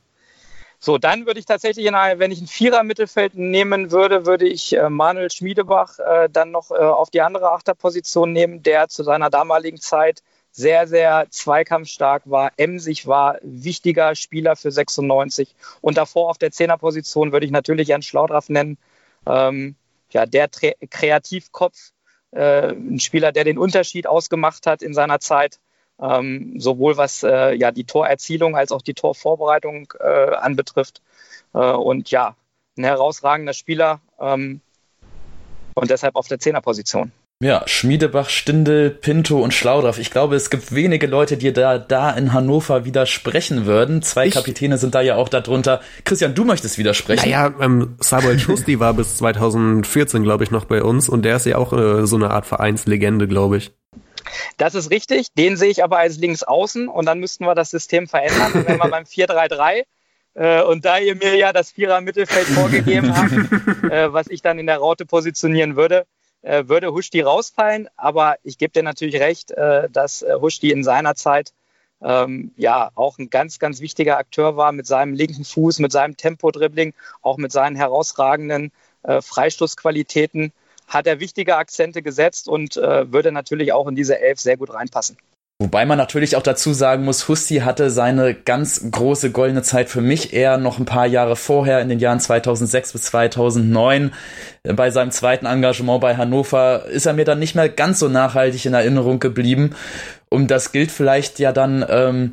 [0.83, 4.75] So, dann würde ich tatsächlich, in einer, wenn ich ein Vierer-Mittelfeld nehmen würde, würde ich
[4.75, 9.29] äh, Manuel Schmiedebach äh, dann noch äh, auf die andere Achterposition nehmen, der zu seiner
[9.29, 15.55] damaligen Zeit sehr, sehr zweikampfstark war, emsig war, wichtiger Spieler für 96.
[15.81, 18.77] Und davor auf der Zehnerposition würde ich natürlich Jan Schlaudraff nennen.
[19.25, 19.75] Ähm,
[20.09, 21.91] ja, der Tre Kreativkopf,
[22.31, 25.59] äh, ein Spieler, der den Unterschied ausgemacht hat in seiner Zeit
[26.01, 31.01] ähm, sowohl was äh, ja die Torerzielung als auch die Torvorbereitung äh, anbetrifft.
[31.53, 32.35] Äh, und ja,
[32.77, 34.61] ein herausragender Spieler ähm,
[35.75, 37.11] und deshalb auf der Zehnerposition.
[37.41, 39.97] Ja, Schmiedebach, Stindel, Pinto und Schlaudraff.
[39.97, 44.03] Ich glaube, es gibt wenige Leute, die da, da in Hannover widersprechen würden.
[44.03, 45.81] Zwei ich, Kapitäne sind da ja auch darunter.
[46.05, 47.27] Christian, du möchtest widersprechen.
[47.27, 51.47] Naja, ähm, Samuel Schusti war bis 2014, glaube ich, noch bei uns und der ist
[51.47, 53.71] ja auch äh, so eine Art Vereinslegende, glaube ich.
[54.57, 55.33] Das ist richtig.
[55.33, 58.51] Den sehe ich aber als links außen und dann müssten wir das System verändern.
[58.67, 59.81] Wenn wir beim 4-3-3
[60.35, 63.31] äh, und da ihr mir ja das Vierer-Mittelfeld vorgegeben habt,
[63.91, 66.05] äh, was ich dann in der Raute positionieren würde,
[66.41, 67.87] äh, würde Huschti rausfallen.
[67.97, 71.53] Aber ich gebe dir natürlich recht, äh, dass äh, Huschti in seiner Zeit
[72.01, 76.17] ähm, ja auch ein ganz, ganz wichtiger Akteur war mit seinem linken Fuß, mit seinem
[76.17, 78.71] Tempo-Dribbling, auch mit seinen herausragenden
[79.03, 80.51] äh, Freistoßqualitäten
[80.87, 84.73] hat er wichtige Akzente gesetzt und äh, würde natürlich auch in diese Elf sehr gut
[84.73, 85.17] reinpassen.
[85.61, 90.01] Wobei man natürlich auch dazu sagen muss, Husti hatte seine ganz große goldene Zeit für
[90.01, 94.11] mich eher noch ein paar Jahre vorher, in den Jahren 2006 bis 2009.
[94.63, 98.65] Bei seinem zweiten Engagement bei Hannover ist er mir dann nicht mehr ganz so nachhaltig
[98.65, 99.75] in Erinnerung geblieben.
[100.29, 102.31] Und das gilt vielleicht ja dann ähm,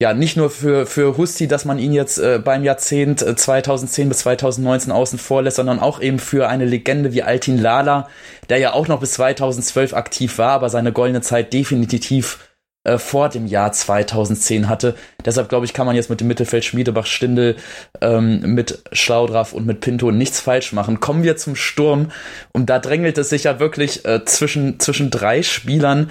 [0.00, 4.08] ja, nicht nur für, für Husti, dass man ihn jetzt äh, beim Jahrzehnt äh, 2010
[4.08, 8.08] bis 2019 außen vor lässt, sondern auch eben für eine Legende wie Altin Lala,
[8.48, 12.38] der ja auch noch bis 2012 aktiv war, aber seine goldene Zeit definitiv
[12.84, 14.94] äh, vor dem Jahr 2010 hatte.
[15.24, 17.56] Deshalb glaube ich, kann man jetzt mit dem Mittelfeld Schmiedebach, Stindel,
[18.00, 20.98] ähm, mit Schlaudraff und mit Pinto nichts falsch machen.
[20.98, 22.10] Kommen wir zum Sturm
[22.52, 26.10] und da drängelt es sich ja wirklich äh, zwischen, zwischen drei Spielern,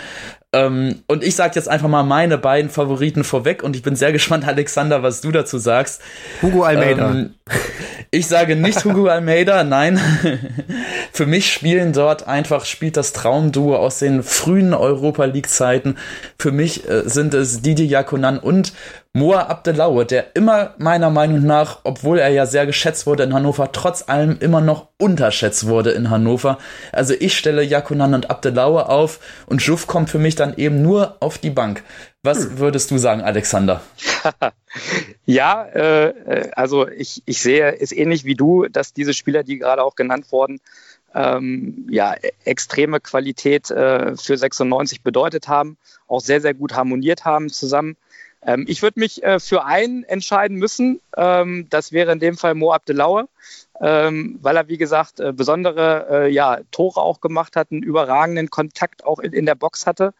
[0.54, 4.12] ähm, und ich sage jetzt einfach mal meine beiden Favoriten vorweg und ich bin sehr
[4.14, 6.02] gespannt, Alexander, was du dazu sagst.
[6.42, 7.12] Hugo Almeida.
[7.12, 7.36] Ähm,
[8.12, 10.00] Ich sage nicht Hugo Almeida, nein.
[11.12, 15.98] Für mich spielen dort einfach, spielt das Traumduo aus den frühen Europa League-Zeiten.
[16.40, 18.74] Für mich äh, sind es Didi Jakonan und
[19.14, 23.72] Moa Abdelaue, der immer meiner Meinung nach, obwohl er ja sehr geschätzt wurde in Hannover,
[23.72, 26.60] trotz allem immer noch unterschätzt wurde in Hannover.
[26.92, 31.18] Also ich stelle Jakonan und Abdelaue auf und Juff kommt für mich dann eben nur
[31.22, 31.84] auf die Bank.
[32.22, 32.60] Was hm.
[32.60, 33.82] würdest du sagen, Alexander?
[35.26, 39.84] ja, äh, also ich, ich sehe es ähnlich wie du, dass diese Spieler, die gerade
[39.84, 40.60] auch genannt wurden,
[41.16, 42.14] ähm, ja,
[42.46, 45.78] extreme Qualität äh, für 96 bedeutet haben,
[46.08, 47.98] auch sehr, sehr gut harmoniert haben zusammen.
[48.42, 51.02] Ähm, ich würde mich äh, für einen entscheiden müssen.
[51.18, 53.28] Ähm, das wäre in dem Fall Mo Abdelaue,
[53.82, 58.50] ähm, weil er, wie gesagt, äh, besondere äh, ja, Tore auch gemacht hat, einen überragenden
[58.50, 60.14] Kontakt auch in, in der Box hatte.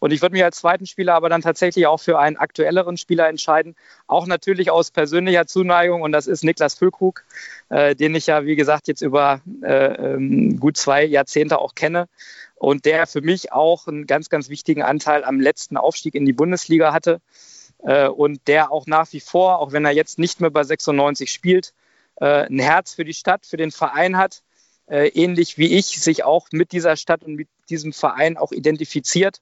[0.00, 3.28] Und ich würde mich als zweiten Spieler aber dann tatsächlich auch für einen aktuelleren Spieler
[3.28, 3.76] entscheiden.
[4.06, 6.02] Auch natürlich aus persönlicher Zuneigung.
[6.02, 7.22] Und das ist Niklas Füllkrug,
[7.68, 12.08] äh, den ich ja, wie gesagt, jetzt über äh, ähm, gut zwei Jahrzehnte auch kenne.
[12.56, 16.32] Und der für mich auch einen ganz, ganz wichtigen Anteil am letzten Aufstieg in die
[16.32, 17.20] Bundesliga hatte.
[17.82, 21.32] Äh, und der auch nach wie vor, auch wenn er jetzt nicht mehr bei 96
[21.32, 21.72] spielt,
[22.16, 24.42] äh, ein Herz für die Stadt, für den Verein hat,
[24.86, 29.40] äh, ähnlich wie ich, sich auch mit dieser Stadt und mit diesem Verein auch identifiziert.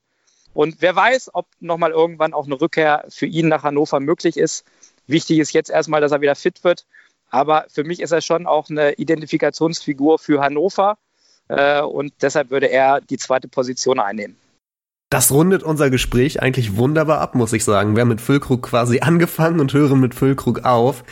[0.55, 4.65] Und wer weiß, ob nochmal irgendwann auch eine Rückkehr für ihn nach Hannover möglich ist.
[5.07, 6.87] Wichtig ist jetzt erstmal, dass er wieder fit wird.
[7.31, 10.99] Aber für mich ist er schon auch eine Identifikationsfigur für Hannover.
[11.49, 14.37] Und deshalb würde er die zweite Position einnehmen.
[15.11, 17.97] Das rundet unser Gespräch eigentlich wunderbar ab, muss ich sagen.
[17.97, 21.05] Wir haben mit Füllkrug quasi angefangen und hören mit Füllkrug auf.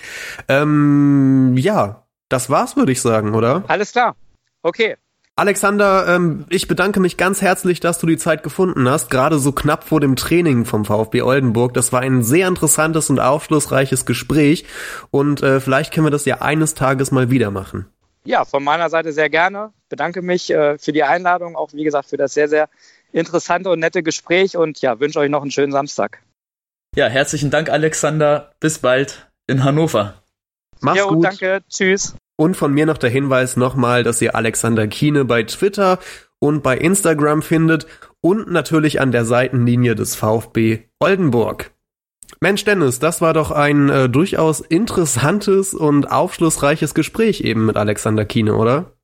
[0.48, 3.64] Ähm, ja, das war's, würde ich sagen, oder?
[3.68, 4.16] Alles klar.
[4.62, 4.96] Okay.
[5.38, 9.52] Alexander, ähm, ich bedanke mich ganz herzlich, dass du die Zeit gefunden hast, gerade so
[9.52, 11.74] knapp vor dem Training vom VfB Oldenburg.
[11.74, 14.64] Das war ein sehr interessantes und aufschlussreiches Gespräch
[15.10, 17.86] und äh, vielleicht können wir das ja eines Tages mal wieder machen.
[18.24, 19.72] Ja, von meiner Seite sehr gerne.
[19.90, 22.70] Bedanke mich äh, für die Einladung, auch wie gesagt für das sehr, sehr
[23.16, 26.22] interessante und nette Gespräch und ja, wünsche euch noch einen schönen Samstag.
[26.94, 28.52] Ja, herzlichen Dank, Alexander.
[28.60, 30.22] Bis bald in Hannover.
[30.80, 31.24] Mach's jo, gut.
[31.24, 31.60] danke.
[31.68, 32.14] Tschüss.
[32.36, 35.98] Und von mir noch der Hinweis nochmal, dass ihr Alexander Kiene bei Twitter
[36.38, 37.86] und bei Instagram findet
[38.20, 41.70] und natürlich an der Seitenlinie des VfB Oldenburg.
[42.40, 48.24] Mensch Dennis, das war doch ein äh, durchaus interessantes und aufschlussreiches Gespräch eben mit Alexander
[48.24, 48.95] Kiene, oder?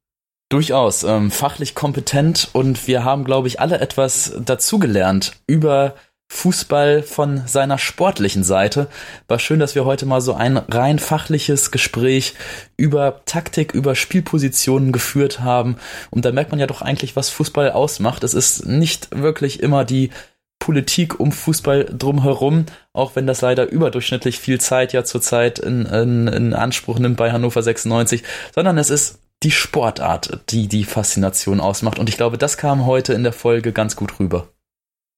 [0.53, 5.95] Durchaus, ähm, fachlich kompetent und wir haben, glaube ich, alle etwas dazugelernt über
[6.29, 8.89] Fußball von seiner sportlichen Seite.
[9.29, 12.35] War schön, dass wir heute mal so ein rein fachliches Gespräch
[12.77, 15.77] über Taktik, über Spielpositionen geführt haben.
[16.11, 18.23] Und da merkt man ja doch eigentlich, was Fußball ausmacht.
[18.23, 20.11] Es ist nicht wirklich immer die
[20.59, 26.29] Politik um Fußball drumherum, auch wenn das leider überdurchschnittlich viel Zeit ja zurzeit in, in,
[26.29, 28.23] in Anspruch nimmt bei Hannover 96,
[28.55, 31.99] sondern es ist die Sportart, die die Faszination ausmacht.
[31.99, 34.49] Und ich glaube, das kam heute in der Folge ganz gut rüber.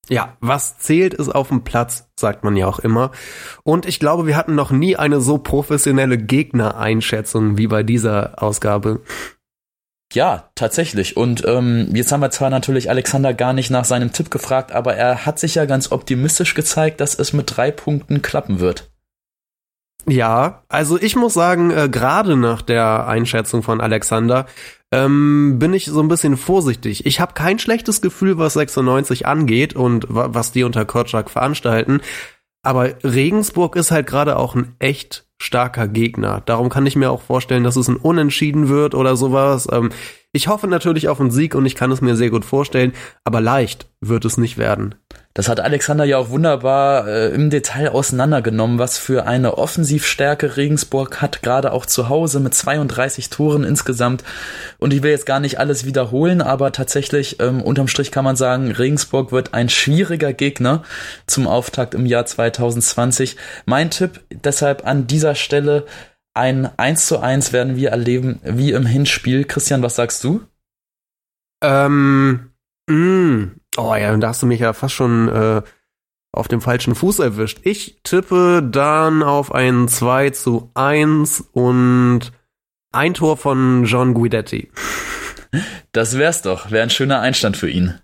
[0.09, 3.11] Ja, was zählt ist auf dem Platz, sagt man ja auch immer.
[3.63, 9.01] Und ich glaube, wir hatten noch nie eine so professionelle Gegnereinschätzung wie bei dieser Ausgabe.
[10.13, 11.17] Ja, tatsächlich.
[11.17, 14.95] Und ähm, jetzt haben wir zwar natürlich Alexander gar nicht nach seinem Tipp gefragt, aber
[14.95, 18.94] er hat sich ja ganz optimistisch gezeigt, dass es mit drei Punkten klappen wird.
[20.07, 24.47] Ja, also ich muss sagen, äh, gerade nach der Einschätzung von Alexander
[24.93, 27.07] ähm, bin ich so ein bisschen vorsichtig.
[27.07, 32.01] Ich habe kein schlechtes Gefühl, was 96 angeht und was die unter Korczak veranstalten.
[32.63, 36.43] Aber Regensburg ist halt gerade auch ein echt starker Gegner.
[36.47, 39.69] Darum kann ich mir auch vorstellen, dass es ein Unentschieden wird oder sowas.
[39.71, 39.91] Ähm,
[40.33, 42.93] ich hoffe natürlich auf einen Sieg und ich kann es mir sehr gut vorstellen,
[43.25, 44.95] aber leicht wird es nicht werden.
[45.37, 51.21] Das hat Alexander ja auch wunderbar äh, im Detail auseinandergenommen, was für eine Offensivstärke Regensburg
[51.21, 54.23] hat, gerade auch zu Hause mit 32 Toren insgesamt.
[54.79, 58.37] Und ich will jetzt gar nicht alles wiederholen, aber tatsächlich ähm, unterm Strich kann man
[58.37, 60.85] sagen, Regensburg wird ein schwieriger Gegner
[61.27, 63.37] zum Auftakt im Jahr 2020.
[63.67, 65.85] Mein Tipp deshalb an dieser Stelle,
[66.33, 69.45] ein 1 zu 1 werden wir erleben wie im Hinspiel.
[69.45, 70.43] Christian, was sagst du?
[71.61, 72.51] Ähm,
[72.89, 75.63] mh, mm, Oh ja, da hast du mich ja fast schon äh,
[76.33, 77.61] auf dem falschen Fuß erwischt.
[77.63, 82.33] Ich tippe dann auf ein 2 zu 1 und
[82.93, 84.71] ein Tor von John Guidetti.
[85.93, 86.71] Das wär's doch.
[86.71, 87.95] Wäre ein schöner Einstand für ihn.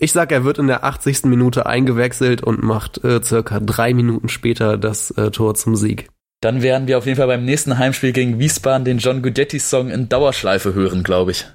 [0.00, 1.24] Ich sag, er wird in der 80.
[1.24, 6.08] Minute eingewechselt und macht äh, circa drei Minuten später das äh, Tor zum Sieg.
[6.40, 10.08] Dann werden wir auf jeden Fall beim nächsten Heimspiel gegen Wiesbaden den John Guidetti-Song in
[10.08, 11.46] Dauerschleife hören, glaube ich.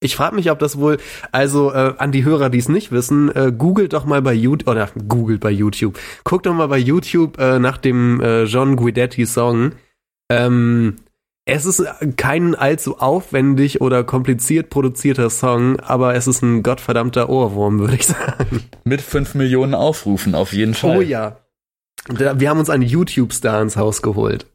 [0.00, 0.98] Ich frage mich, ob das wohl,
[1.32, 4.68] also äh, an die Hörer, die es nicht wissen, äh, googelt doch mal bei YouTube,
[4.68, 9.24] oder googelt bei YouTube, guckt doch mal bei YouTube äh, nach dem äh, John Guidetti
[9.26, 9.72] Song.
[10.30, 10.96] Ähm,
[11.48, 11.82] Es ist
[12.16, 18.06] kein allzu aufwendig oder kompliziert produzierter Song, aber es ist ein gottverdammter Ohrwurm, würde ich
[18.06, 18.64] sagen.
[18.84, 20.98] Mit fünf Millionen Aufrufen, auf jeden Fall.
[20.98, 21.38] Oh ja.
[22.08, 24.46] Wir haben uns einen YouTube-Star ins Haus geholt.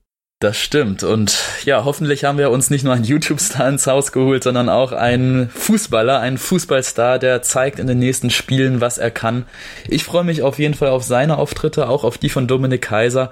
[0.42, 1.04] Das stimmt.
[1.04, 4.92] Und ja, hoffentlich haben wir uns nicht nur einen YouTube-Star ins Haus geholt, sondern auch
[4.92, 9.46] einen Fußballer, einen Fußballstar, der zeigt in den nächsten Spielen, was er kann.
[9.88, 13.30] Ich freue mich auf jeden Fall auf seine Auftritte, auch auf die von Dominik Kaiser.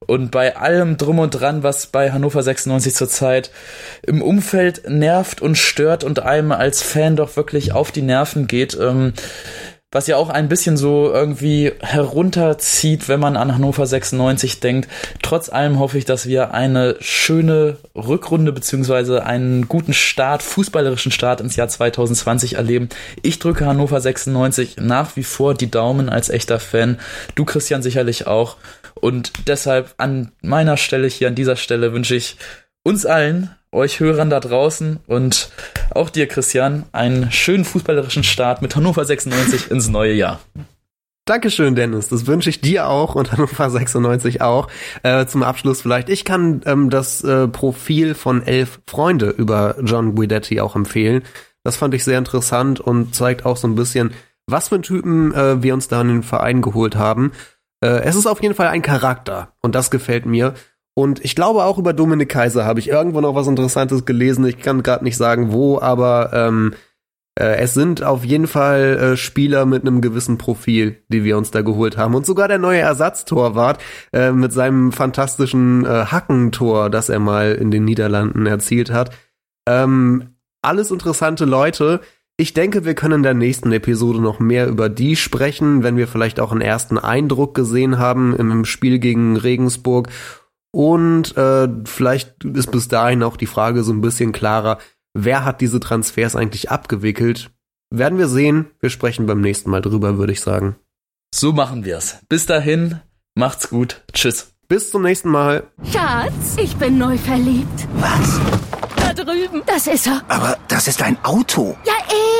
[0.00, 3.52] Und bei allem drum und dran, was bei Hannover 96 zurzeit
[4.04, 8.76] im Umfeld nervt und stört und einem als Fan doch wirklich auf die Nerven geht,
[8.80, 9.12] ähm,
[9.92, 14.88] was ja auch ein bisschen so irgendwie herunterzieht, wenn man an Hannover 96 denkt.
[15.22, 21.42] Trotz allem hoffe ich, dass wir eine schöne Rückrunde beziehungsweise einen guten Start, fußballerischen Start
[21.42, 22.88] ins Jahr 2020 erleben.
[23.22, 26.98] Ich drücke Hannover 96 nach wie vor die Daumen als echter Fan.
[27.34, 28.56] Du, Christian, sicherlich auch.
[28.94, 32.36] Und deshalb an meiner Stelle hier, an dieser Stelle wünsche ich
[32.82, 35.50] uns allen euch Hörern da draußen und
[35.90, 40.40] auch dir, Christian, einen schönen fußballerischen Start mit Hannover 96 ins neue Jahr.
[41.24, 42.08] Dankeschön, Dennis.
[42.08, 44.68] Das wünsche ich dir auch und Hannover 96 auch.
[45.02, 46.08] Äh, zum Abschluss vielleicht.
[46.08, 51.22] Ich kann ähm, das äh, Profil von elf Freunde über John Guidetti auch empfehlen.
[51.62, 54.12] Das fand ich sehr interessant und zeigt auch so ein bisschen,
[54.46, 57.30] was für einen Typen äh, wir uns da in den Verein geholt haben.
[57.80, 60.54] Äh, es ist auf jeden Fall ein Charakter und das gefällt mir.
[60.94, 64.44] Und ich glaube auch über Dominik Kaiser habe ich irgendwo noch was Interessantes gelesen.
[64.44, 66.74] Ich kann gerade nicht sagen wo, aber ähm,
[67.38, 71.50] äh, es sind auf jeden Fall äh, Spieler mit einem gewissen Profil, die wir uns
[71.50, 72.14] da geholt haben.
[72.14, 73.82] Und sogar der neue Ersatztorwart
[74.12, 79.14] äh, mit seinem fantastischen äh, Hackentor, das er mal in den Niederlanden erzielt hat.
[79.66, 82.00] Ähm, alles interessante Leute.
[82.36, 86.08] Ich denke, wir können in der nächsten Episode noch mehr über die sprechen, wenn wir
[86.08, 90.08] vielleicht auch einen ersten Eindruck gesehen haben im Spiel gegen Regensburg
[90.72, 94.78] und äh, vielleicht ist bis dahin auch die Frage so ein bisschen klarer,
[95.14, 97.50] wer hat diese Transfers eigentlich abgewickelt?
[97.90, 98.70] Werden wir sehen.
[98.80, 100.76] Wir sprechen beim nächsten Mal drüber, würde ich sagen.
[101.34, 102.18] So machen wir's.
[102.28, 103.00] Bis dahin,
[103.34, 104.02] macht's gut.
[104.12, 104.54] Tschüss.
[104.68, 105.64] Bis zum nächsten Mal.
[105.92, 107.86] Schatz, ich bin neu verliebt.
[107.98, 108.40] Was?
[109.24, 109.62] Drüben.
[109.66, 110.22] Das ist er.
[110.28, 111.76] Aber das ist ein Auto.
[111.84, 111.92] Ja,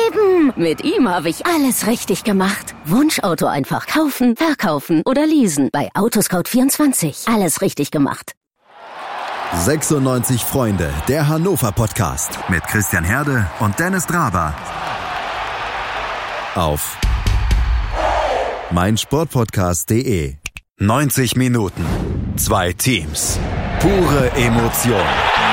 [0.07, 0.53] eben.
[0.55, 2.75] Mit ihm habe ich alles richtig gemacht.
[2.85, 5.69] Wunschauto einfach kaufen, verkaufen oder leasen.
[5.71, 7.33] Bei Autoscout24.
[7.33, 8.33] Alles richtig gemacht.
[9.55, 14.55] 96 Freunde, der Hannover Podcast mit Christian Herde und Dennis Draber.
[16.55, 16.97] Auf
[18.71, 20.35] meinsportpodcast.de.
[20.79, 21.85] 90 Minuten,
[22.35, 23.39] zwei Teams,
[23.79, 25.52] pure Emotion.